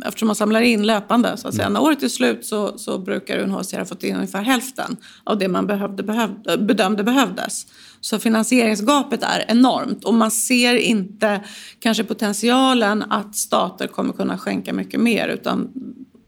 eftersom 0.07 0.27
man 0.27 0.37
samlar 0.37 0.61
in 0.61 0.87
löpande, 0.87 1.37
så 1.37 1.49
att 1.49 1.55
säga, 1.55 1.67
mm. 1.67 1.73
när 1.73 1.83
året 1.83 2.03
är 2.03 2.09
slut 2.09 2.47
så, 2.47 2.79
så 2.79 2.99
brukar 2.99 3.39
UNHCR 3.39 3.79
ha 3.79 3.85
fått 3.85 4.05
in 4.05 4.15
ungefär 4.15 4.43
hälften 4.43 4.97
av 5.25 5.39
det 5.39 5.49
man 5.49 5.67
behövde, 5.67 6.03
behövde, 6.03 6.59
bedömde 6.59 7.03
behövdes. 7.03 7.67
Så 8.01 8.19
finansieringsgapet 8.19 9.23
är 9.23 9.45
enormt 9.49 10.05
och 10.05 10.15
man 10.15 10.31
ser 10.31 10.75
inte 10.75 11.41
kanske 11.81 12.05
potentialen 12.05 13.03
att 13.03 13.37
stater 13.37 13.87
kommer 13.87 14.13
kunna 14.13 14.39
skänka 14.39 14.73
mycket 14.73 15.01
mer 15.01 15.29
utan 15.29 15.69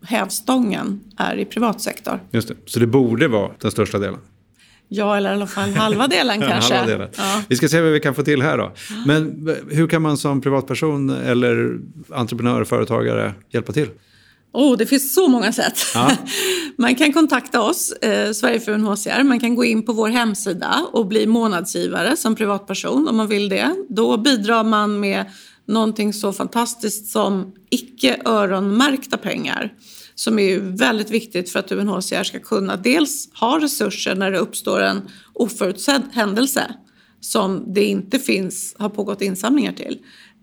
hävstången 0.03 1.01
är 1.17 1.37
i 1.37 1.45
privat 1.45 1.81
sektor. 1.81 2.21
Just 2.31 2.49
det, 2.49 2.55
så 2.67 2.81
det 2.81 2.87
borde 2.87 3.29
vara 3.29 3.53
den 3.61 3.71
största 3.71 3.99
delen? 3.99 4.19
Ja, 4.93 5.17
eller 5.17 5.31
i 5.31 5.35
alla 5.35 5.47
fall 5.47 5.71
halva 5.75 6.07
delen 6.07 6.41
kanske. 6.49 6.75
halva 6.75 6.93
delen. 6.93 7.09
Ja. 7.17 7.43
Vi 7.49 7.57
ska 7.57 7.69
se 7.69 7.81
vad 7.81 7.93
vi 7.93 8.01
kan 8.01 8.15
få 8.15 8.23
till 8.23 8.43
här 8.43 8.59
då. 8.59 8.73
Men 9.07 9.49
hur 9.71 9.87
kan 9.89 10.03
man 10.03 10.17
som 10.17 10.41
privatperson 10.41 11.11
eller 11.11 11.79
entreprenör, 12.11 12.65
företagare 12.65 13.35
hjälpa 13.51 13.73
till? 13.73 13.89
Oh, 14.53 14.77
det 14.77 14.87
finns 14.87 15.15
så 15.15 15.29
många 15.29 15.53
sätt. 15.53 15.79
Ja. 15.95 16.11
Man 16.79 16.95
kan 16.95 17.13
kontakta 17.13 17.61
oss, 17.61 17.93
eh, 17.93 18.33
Sverige 18.33 18.61
för 18.61 18.73
UNHCR. 18.73 19.23
Man 19.23 19.41
kan 19.41 19.55
gå 19.55 19.65
in 19.65 19.83
på 19.87 19.93
vår 19.93 20.09
hemsida 20.09 20.87
och 20.93 21.07
bli 21.07 21.27
månadsgivare 21.27 22.17
som 22.17 22.35
privatperson 22.35 23.09
om 23.09 23.17
man 23.17 23.29
vill 23.29 23.49
det. 23.49 23.75
Då 23.89 24.17
bidrar 24.17 24.65
man 24.65 25.01
med 25.01 25.25
någonting 25.67 26.13
så 26.13 26.33
fantastiskt 26.33 27.11
som 27.11 27.53
icke 27.71 28.17
öronmärkta 28.25 29.17
pengar 29.17 29.73
som 30.21 30.39
är 30.39 30.59
väldigt 30.59 31.11
viktigt 31.11 31.51
för 31.51 31.59
att 31.59 31.73
UNHCR 31.73 32.23
ska 32.23 32.39
kunna 32.41 32.77
dels 32.77 33.29
ha 33.35 33.61
resurser 33.61 34.15
när 34.15 34.31
det 34.31 34.39
uppstår 34.39 34.81
en 34.81 35.03
oförutsedd 35.33 36.03
händelse 36.13 36.75
som 37.21 37.75
det 37.75 37.85
inte 37.85 38.19
finns, 38.19 38.77
har 38.79 38.89
pågått 38.89 39.23
insamlingar 39.23 39.73
till. 39.73 39.99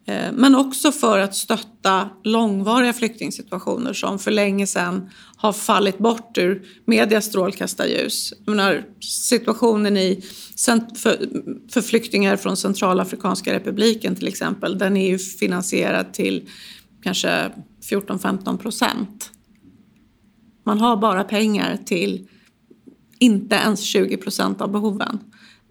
Eh, 0.07 0.31
men 0.33 0.55
också 0.55 0.91
för 0.91 1.19
att 1.19 1.35
stötta 1.35 2.09
långvariga 2.23 2.93
flyktingsituationer 2.93 3.93
som 3.93 4.19
för 4.19 4.31
länge 4.31 4.67
sedan 4.67 5.09
har 5.37 5.53
fallit 5.53 5.97
bort 5.97 6.37
ur 6.37 6.63
medias 6.85 7.25
strålkastarljus. 7.25 8.33
Menar, 8.45 8.85
situationen 8.99 9.97
i, 9.97 10.23
för, 10.97 11.29
för 11.71 11.81
flyktingar 11.81 12.37
från 12.37 12.57
Centralafrikanska 12.57 13.53
republiken 13.53 14.15
till 14.15 14.27
exempel, 14.27 14.77
den 14.77 14.97
är 14.97 15.09
ju 15.09 15.17
finansierad 15.19 16.13
till 16.13 16.49
kanske 17.03 17.51
14-15 17.89 18.57
procent. 18.57 19.31
Man 20.67 20.79
har 20.79 20.97
bara 20.97 21.23
pengar 21.23 21.77
till 21.85 22.27
inte 23.19 23.55
ens 23.55 23.81
20 23.81 24.17
procent 24.17 24.61
av 24.61 24.71
behoven. 24.71 25.19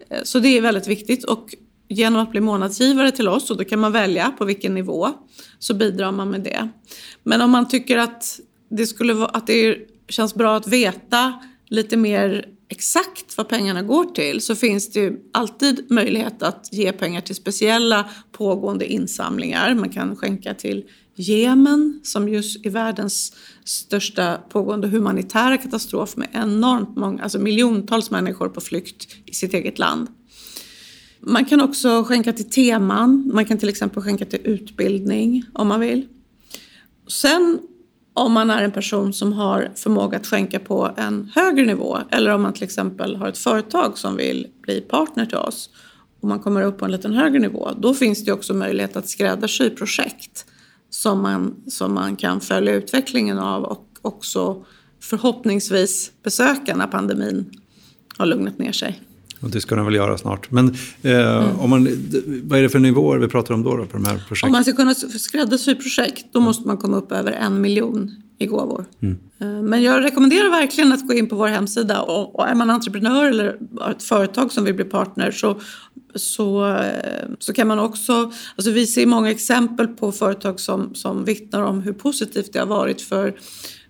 Eh, 0.09 0.19
så 0.23 0.39
det 0.39 0.57
är 0.57 0.61
väldigt 0.61 0.87
viktigt 0.87 1.23
och 1.23 1.55
genom 1.87 2.21
att 2.21 2.31
bli 2.31 2.41
månadsgivare 2.41 3.11
till 3.11 3.27
oss, 3.27 3.51
och 3.51 3.57
då 3.57 3.63
kan 3.63 3.79
man 3.79 3.91
välja 3.91 4.31
på 4.37 4.45
vilken 4.45 4.73
nivå, 4.73 5.09
så 5.59 5.73
bidrar 5.73 6.11
man 6.11 6.29
med 6.29 6.41
det. 6.41 6.69
Men 7.23 7.41
om 7.41 7.51
man 7.51 7.67
tycker 7.67 7.97
att 7.97 8.39
det, 8.69 8.87
skulle 8.87 9.13
vara, 9.13 9.29
att 9.29 9.47
det 9.47 9.77
känns 10.09 10.35
bra 10.35 10.57
att 10.57 10.67
veta 10.67 11.33
lite 11.67 11.97
mer 11.97 12.45
exakt 12.69 13.37
vad 13.37 13.47
pengarna 13.47 13.81
går 13.81 14.05
till 14.05 14.41
så 14.41 14.55
finns 14.55 14.91
det 14.91 14.99
ju 14.99 15.19
alltid 15.33 15.91
möjlighet 15.91 16.43
att 16.43 16.69
ge 16.71 16.91
pengar 16.91 17.21
till 17.21 17.35
speciella 17.35 18.09
pågående 18.31 18.85
insamlingar. 18.85 19.75
Man 19.75 19.89
kan 19.89 20.15
skänka 20.15 20.53
till 20.53 20.83
Jemen 21.19 21.99
som 22.03 22.29
just 22.29 22.65
är 22.65 22.69
världens 22.69 23.33
största 23.63 24.37
pågående 24.49 24.87
humanitära 24.87 25.57
katastrof 25.57 26.17
med 26.17 26.27
enormt 26.33 26.95
många, 26.95 27.23
alltså 27.23 27.39
miljontals 27.39 28.11
människor 28.11 28.49
på 28.49 28.61
flykt 28.61 29.07
i 29.25 29.33
sitt 29.33 29.53
eget 29.53 29.79
land. 29.79 30.07
Man 31.19 31.45
kan 31.45 31.61
också 31.61 32.03
skänka 32.03 32.33
till 32.33 32.49
teman, 32.49 33.31
man 33.33 33.45
kan 33.45 33.57
till 33.57 33.69
exempel 33.69 34.03
skänka 34.03 34.25
till 34.25 34.39
utbildning 34.43 35.43
om 35.53 35.67
man 35.67 35.79
vill. 35.79 36.07
Sen 37.07 37.59
om 38.13 38.31
man 38.31 38.49
är 38.49 38.63
en 38.63 38.71
person 38.71 39.13
som 39.13 39.33
har 39.33 39.71
förmåga 39.75 40.17
att 40.17 40.27
skänka 40.27 40.59
på 40.59 40.91
en 40.97 41.31
högre 41.35 41.65
nivå 41.65 41.97
eller 42.11 42.31
om 42.31 42.41
man 42.41 42.53
till 42.53 42.63
exempel 42.63 43.15
har 43.15 43.27
ett 43.27 43.37
företag 43.37 43.97
som 43.97 44.15
vill 44.15 44.47
bli 44.61 44.81
partner 44.81 45.25
till 45.25 45.37
oss 45.37 45.69
och 46.21 46.27
man 46.27 46.39
kommer 46.39 46.61
upp 46.61 46.77
på 46.77 46.85
en 46.85 46.91
liten 46.91 47.13
högre 47.13 47.39
nivå, 47.39 47.71
då 47.79 47.93
finns 47.93 48.25
det 48.25 48.31
också 48.31 48.53
möjlighet 48.53 48.95
att 48.95 49.09
skräddarsy 49.09 49.69
projekt 49.69 50.45
som 50.89 51.21
man, 51.21 51.55
som 51.67 51.93
man 51.93 52.15
kan 52.15 52.41
följa 52.41 52.73
utvecklingen 52.73 53.39
av 53.39 53.63
och 53.63 53.87
också 54.01 54.65
förhoppningsvis 54.99 56.11
besöka 56.23 56.75
när 56.75 56.87
pandemin 56.87 57.51
har 58.17 58.25
lugnat 58.25 58.57
ner 58.57 58.71
sig. 58.71 59.01
Och 59.39 59.49
det 59.49 59.61
ska 59.61 59.75
den 59.75 59.85
väl 59.85 59.95
göra 59.95 60.17
snart. 60.17 60.51
Men 60.51 60.75
eh, 61.01 61.37
mm. 61.37 61.59
om 61.59 61.69
man, 61.69 61.87
vad 62.43 62.59
är 62.59 62.63
det 62.63 62.69
för 62.69 62.79
nivåer 62.79 63.17
vi 63.17 63.27
pratar 63.27 63.53
om 63.53 63.63
då, 63.63 63.77
då 63.77 63.85
på 63.85 63.97
de 63.97 64.05
här 64.05 64.23
projekten? 64.27 64.47
Om 64.47 64.51
man 64.51 64.63
ska 64.63 64.73
kunna 64.73 64.93
skräddarsy 64.95 65.75
projekt 65.75 66.25
då 66.31 66.39
måste 66.39 66.67
man 66.67 66.77
komma 66.77 66.97
upp 66.97 67.11
över 67.11 67.31
en 67.31 67.61
miljon 67.61 68.11
i 68.37 68.45
gåvor. 68.45 68.85
Mm. 69.01 69.17
Eh, 69.39 69.47
men 69.47 69.83
jag 69.83 70.03
rekommenderar 70.03 70.49
verkligen 70.49 70.91
att 70.91 71.07
gå 71.07 71.13
in 71.13 71.29
på 71.29 71.35
vår 71.35 71.47
hemsida 71.47 72.01
och, 72.01 72.35
och 72.35 72.47
är 72.47 72.55
man 72.55 72.69
entreprenör 72.69 73.29
eller 73.29 73.57
ett 73.91 74.03
företag 74.03 74.51
som 74.51 74.63
vill 74.63 74.73
bli 74.73 74.85
partner 74.85 75.31
så, 75.31 75.59
så, 76.15 76.79
så 77.39 77.53
kan 77.53 77.67
man 77.67 77.79
också... 77.79 78.31
Alltså 78.55 78.71
vi 78.71 78.87
ser 78.87 79.05
många 79.05 79.31
exempel 79.31 79.87
på 79.87 80.11
företag 80.11 80.59
som, 80.59 80.95
som 80.95 81.25
vittnar 81.25 81.61
om 81.61 81.81
hur 81.81 81.93
positivt 81.93 82.53
det 82.53 82.59
har 82.59 82.65
varit 82.65 83.01
för 83.01 83.35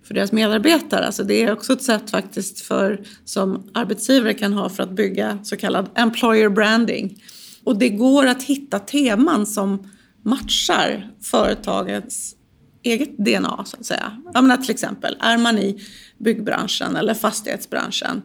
för 0.08 0.14
deras 0.14 0.32
medarbetare. 0.32 1.06
Alltså 1.06 1.24
det 1.24 1.44
är 1.44 1.52
också 1.52 1.74
ett 1.74 1.84
sätt 1.84 2.10
faktiskt 2.10 2.62
för, 2.62 3.02
som 3.26 3.70
arbetsgivare 3.74 4.34
kan 4.34 4.54
ha 4.54 4.70
för 4.70 4.84
att 4.84 4.92
bygga 4.92 5.40
så 5.44 5.58
kallad 5.58 5.90
employer 5.96 6.50
branding. 6.50 7.24
Och 7.64 7.78
det 7.78 7.90
går 7.90 8.26
att 8.26 8.44
hitta 8.44 8.80
teman 8.80 9.46
som 9.46 9.90
matchar 10.24 11.12
företagets 11.22 12.36
eget 12.84 13.18
DNA 13.18 13.64
så 13.66 13.78
att 13.78 13.86
säga. 13.86 14.18
Jag 14.34 14.44
menar, 14.44 14.58
till 14.58 14.72
exempel, 14.72 15.18
är 15.20 15.38
man 15.38 15.58
i 15.58 15.84
byggbranschen 16.18 16.96
eller 16.96 17.14
fastighetsbranschen, 17.14 18.22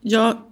ja, 0.00 0.46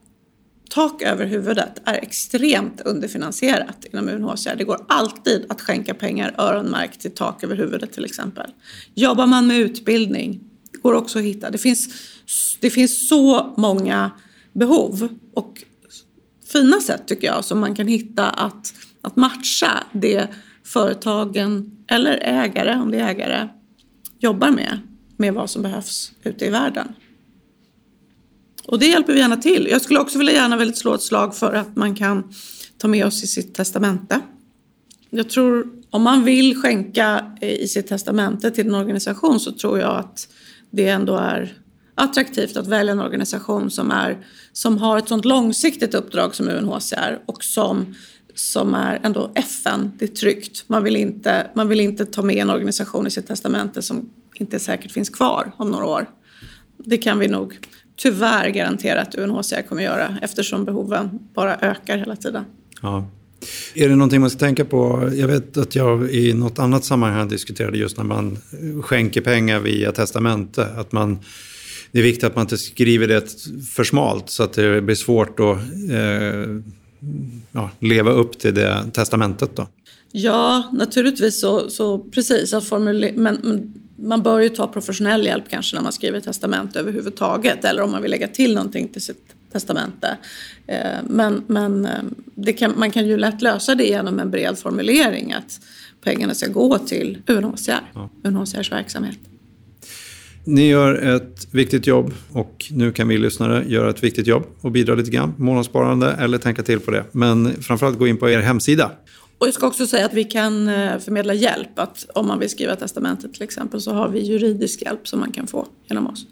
tak 0.75 1.03
över 1.03 1.27
huvudet 1.27 1.83
är 1.85 1.95
extremt 1.95 2.81
underfinansierat 2.81 3.85
inom 3.93 4.09
UNHCR. 4.09 4.57
Det 4.57 4.65
går 4.65 4.85
alltid 4.89 5.47
att 5.49 5.61
skänka 5.61 5.95
pengar 5.95 6.35
öronmärkt 6.39 7.01
till 7.01 7.11
tak 7.11 7.45
över 7.45 7.57
huvudet 7.57 7.93
till 7.93 8.05
exempel. 8.05 8.51
Jobbar 8.95 9.27
man 9.27 9.47
med 9.47 9.59
utbildning, 9.59 10.41
det 10.73 10.79
går 10.79 10.95
också 10.95 11.19
att 11.19 11.25
hitta. 11.25 11.51
Det 11.51 11.59
finns, 11.59 11.89
det 12.61 12.71
finns 12.71 13.09
så 13.09 13.55
många 13.57 14.11
behov 14.53 15.09
och 15.35 15.63
fina 16.53 16.81
sätt 16.81 17.03
tycker 17.07 17.27
jag 17.27 17.45
som 17.45 17.61
man 17.61 17.75
kan 17.75 17.89
hitta 17.89 18.31
att, 18.31 18.75
att 19.03 19.17
matcha 19.17 19.85
det 19.93 20.29
företagen 20.65 21.71
eller 21.87 22.19
ägare, 22.23 22.75
om 22.75 22.91
det 22.91 22.99
är 22.99 23.09
ägare, 23.09 23.49
jobbar 24.19 24.51
med, 24.51 24.79
med 25.17 25.35
vad 25.35 25.51
som 25.51 25.63
behövs 25.63 26.13
ute 26.23 26.47
i 26.47 26.51
världen. 26.51 26.95
Och 28.67 28.79
det 28.79 28.87
hjälper 28.87 29.13
vi 29.13 29.19
gärna 29.19 29.37
till. 29.37 29.69
Jag 29.71 29.83
skulle 29.83 30.01
också 30.01 30.19
vilja 30.19 30.33
gärna 30.33 30.57
väldigt 30.57 30.79
slå 30.79 30.95
ett 30.95 31.03
slag 31.03 31.37
för 31.37 31.53
att 31.53 31.77
man 31.77 31.95
kan 31.95 32.35
ta 32.79 32.89
med 32.89 33.07
oss 33.07 33.25
i 33.25 33.27
sitt 33.27 33.55
testamente. 33.55 34.21
Jag 35.11 35.29
tror 35.31 35.67
om 35.91 36.03
man 36.03 36.25
vill 36.25 36.57
skänka 36.57 37.33
eh, 37.41 37.49
i 37.49 37.69
sitt 37.69 37.87
testamente 37.87 38.51
till 38.51 38.67
en 38.67 38.75
organisation 38.75 39.41
så 39.41 39.53
tror 39.53 39.79
jag 39.79 39.97
att 39.97 40.29
det 40.71 40.89
ändå 40.89 41.17
är 41.17 41.59
attraktivt 41.95 42.57
att 42.57 42.67
välja 42.67 42.93
en 42.93 43.01
organisation 43.01 43.71
som, 43.71 43.91
är, 43.91 44.27
som 44.53 44.79
har 44.79 44.99
ett 44.99 45.09
sånt 45.09 45.25
långsiktigt 45.25 45.95
uppdrag 45.95 46.35
som 46.35 46.49
UNHCR 46.49 47.23
och 47.27 47.45
som, 47.45 47.95
som 48.35 48.75
är 48.75 49.01
ändå 49.03 49.33
FN, 49.35 49.93
det 49.99 50.05
är 50.05 50.09
tryggt. 50.09 50.65
Man 50.67 50.85
vill, 50.85 50.97
inte, 50.97 51.51
man 51.55 51.69
vill 51.69 51.81
inte 51.81 52.07
ta 52.07 52.23
med 52.23 52.37
en 52.37 52.51
organisation 52.51 53.07
i 53.07 53.11
sitt 53.11 53.27
testamente 53.27 53.83
som 53.83 54.11
inte 54.35 54.59
säkert 54.59 54.93
finns 54.93 55.09
kvar 55.09 55.53
om 55.57 55.71
några 55.71 55.87
år. 55.87 56.11
Det 56.79 56.99
kan 56.99 57.19
vi 57.19 57.29
nog 57.29 57.59
tyvärr 57.97 58.49
garantera 58.49 59.01
att 59.01 59.15
UNHCR 59.15 59.63
kommer 59.69 59.83
göra 59.83 60.19
eftersom 60.23 60.65
behoven 60.65 61.19
bara 61.35 61.57
ökar 61.57 61.97
hela 61.99 62.17
tiden. 62.17 62.45
Ja. 62.83 63.09
Är 63.75 63.89
det 63.89 63.97
någonting 63.97 64.21
man 64.21 64.31
ska 64.31 64.39
tänka 64.39 64.65
på? 64.65 65.11
Jag 65.15 65.29
vet 65.29 65.57
att 65.57 65.77
jag 65.77 66.11
i 66.11 66.33
något 66.33 66.59
annat 66.59 66.85
sammanhang 66.85 67.29
diskuterade 67.29 67.79
just 67.79 67.97
när 67.97 68.05
man 68.05 68.39
skänker 68.83 69.21
pengar 69.21 69.61
via 69.61 69.93
testamente. 69.93 70.65
Att 70.65 70.93
man, 70.93 71.19
det 71.93 71.99
är 71.99 72.03
viktigt 72.03 72.25
att 72.25 72.35
man 72.35 72.43
inte 72.43 72.59
skriver 72.59 73.09
det 73.09 73.25
för 73.75 73.85
smalt 73.85 74.31
så 74.31 74.43
att 74.43 74.53
det 74.53 74.81
blir 74.81 74.95
svårt 74.95 75.41
att 75.41 75.57
eh, 75.91 76.61
ja, 77.53 77.71
leva 77.81 78.11
upp 78.11 78.39
till 78.39 78.55
det 78.55 78.85
testamentet. 78.93 79.57
Då. 79.57 79.67
Ja, 80.13 80.71
naturligtvis 80.73 81.41
så, 81.41 81.71
så 81.71 81.99
precis. 81.99 82.55
Att 82.55 82.65
formulera, 82.65 83.13
men, 83.17 83.39
men 83.43 83.75
man 84.05 84.23
bör 84.23 84.41
ju 84.41 84.49
ta 84.49 84.67
professionell 84.67 85.27
hjälp 85.27 85.45
kanske 85.51 85.77
när 85.77 85.83
man 85.83 85.93
skriver 85.93 86.21
testamente 86.21 86.81
överhuvudtaget 86.81 87.65
eller 87.65 87.83
om 87.83 87.91
man 87.91 88.03
vill 88.03 88.11
lägga 88.11 88.29
till 88.29 88.55
någonting 88.55 88.89
till 88.89 89.03
sitt 89.03 89.35
testamente. 89.53 90.17
Eh, 90.67 90.79
men, 91.09 91.45
men 91.47 91.87
eh, 92.47 92.55
kan, 92.55 92.73
man 92.77 92.91
kan 92.91 93.07
ju 93.07 93.17
lätt 93.17 93.43
lösa 93.43 93.75
det 93.75 93.85
genom 93.85 94.21
en 94.21 94.31
bred 94.31 94.59
formulering 94.59 95.33
att 95.33 95.61
pengarna 96.05 96.35
ska 96.35 96.47
gå 96.47 96.79
till 96.79 97.19
UNHCR, 97.27 97.81
ja. 97.95 98.11
UNHCRs 98.25 98.73
verksamhet. 98.73 99.19
Ni 100.47 100.69
gör 100.69 101.17
ett 101.17 101.49
viktigt 101.51 101.87
jobb 101.87 102.15
och 102.33 102.65
nu 102.71 102.93
kan 102.93 103.09
vi 103.09 103.19
lyssnare 103.19 103.65
göra 103.69 103.91
ett 103.91 104.05
viktigt 104.05 104.27
jobb 104.27 104.47
och 104.61 104.71
bidra 104.71 104.95
lite 104.95 105.11
grann. 105.11 105.35
Månadssparande 105.37 106.13
eller 106.13 106.39
tänka 106.39 106.63
till 106.63 106.81
på 106.81 106.91
det. 106.91 107.05
Men 107.13 107.63
framförallt 107.63 107.99
gå 107.99 108.07
in 108.07 108.17
på 108.17 108.31
er 108.31 108.41
hemsida 108.41 108.91
och 109.45 109.49
jag 109.49 109.55
ska 109.55 109.67
också 109.67 109.87
säga 109.87 110.07
att 110.07 110.15
vi 110.15 110.25
kan 110.25 110.69
eh, 110.69 110.99
förmedla 110.99 111.35
hjälp. 111.35 111.79
Att 111.79 112.07
om 112.15 112.27
man 112.27 112.39
vill 112.39 112.51
skriva 112.51 112.77
testamentet 112.77 113.35
till 113.35 113.43
exempel 113.43 113.81
så 113.81 113.93
har 113.93 114.09
vi 114.09 114.21
juridisk 114.21 114.83
hjälp 114.83 115.09
som 115.09 115.21
man 115.21 115.33
kan 115.33 115.47
få 115.47 115.67
genom 115.89 116.07
oss. 116.07 116.27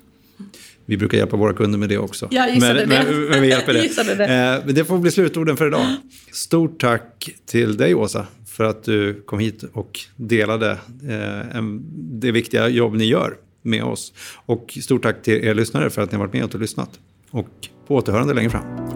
Vi 0.87 0.97
brukar 0.97 1.19
hjälpa 1.19 1.37
våra 1.37 1.53
kunder 1.53 1.79
med 1.79 1.89
det 1.89 1.99
också. 1.99 2.29
Jag 2.31 2.55
gissade 2.55 2.87
men, 2.87 2.89
det. 2.89 3.29
Men, 3.31 3.43
vi 3.43 3.49
hjälper 3.49 3.73
det. 4.05 4.15
det. 4.15 4.63
Eh, 4.67 4.75
det 4.75 4.85
får 4.85 4.99
bli 4.99 5.11
slutorden 5.11 5.57
för 5.57 5.67
idag. 5.67 5.87
Stort 6.33 6.81
tack 6.81 7.31
till 7.47 7.77
dig 7.77 7.95
Åsa 7.95 8.27
för 8.47 8.65
att 8.65 8.85
du 8.85 9.23
kom 9.27 9.39
hit 9.39 9.65
och 9.73 10.01
delade 10.17 10.71
eh, 10.71 11.63
det 11.95 12.33
viktiga 12.33 12.69
jobb 12.69 12.95
ni 12.95 13.05
gör 13.05 13.37
med 13.63 13.85
oss. 13.85 14.13
Och 14.47 14.79
stort 14.83 15.03
tack 15.03 15.23
till 15.23 15.45
er 15.45 15.55
lyssnare 15.55 15.91
för 15.91 16.03
att 16.03 16.13
ni 16.13 16.19
har 16.19 16.27
varit 16.27 16.33
med 16.33 16.55
och 16.55 16.61
lyssnat. 16.61 16.91
Och 17.31 17.49
på 17.87 17.95
återhörande 17.95 18.35
längre 18.35 18.51
fram. 18.51 18.93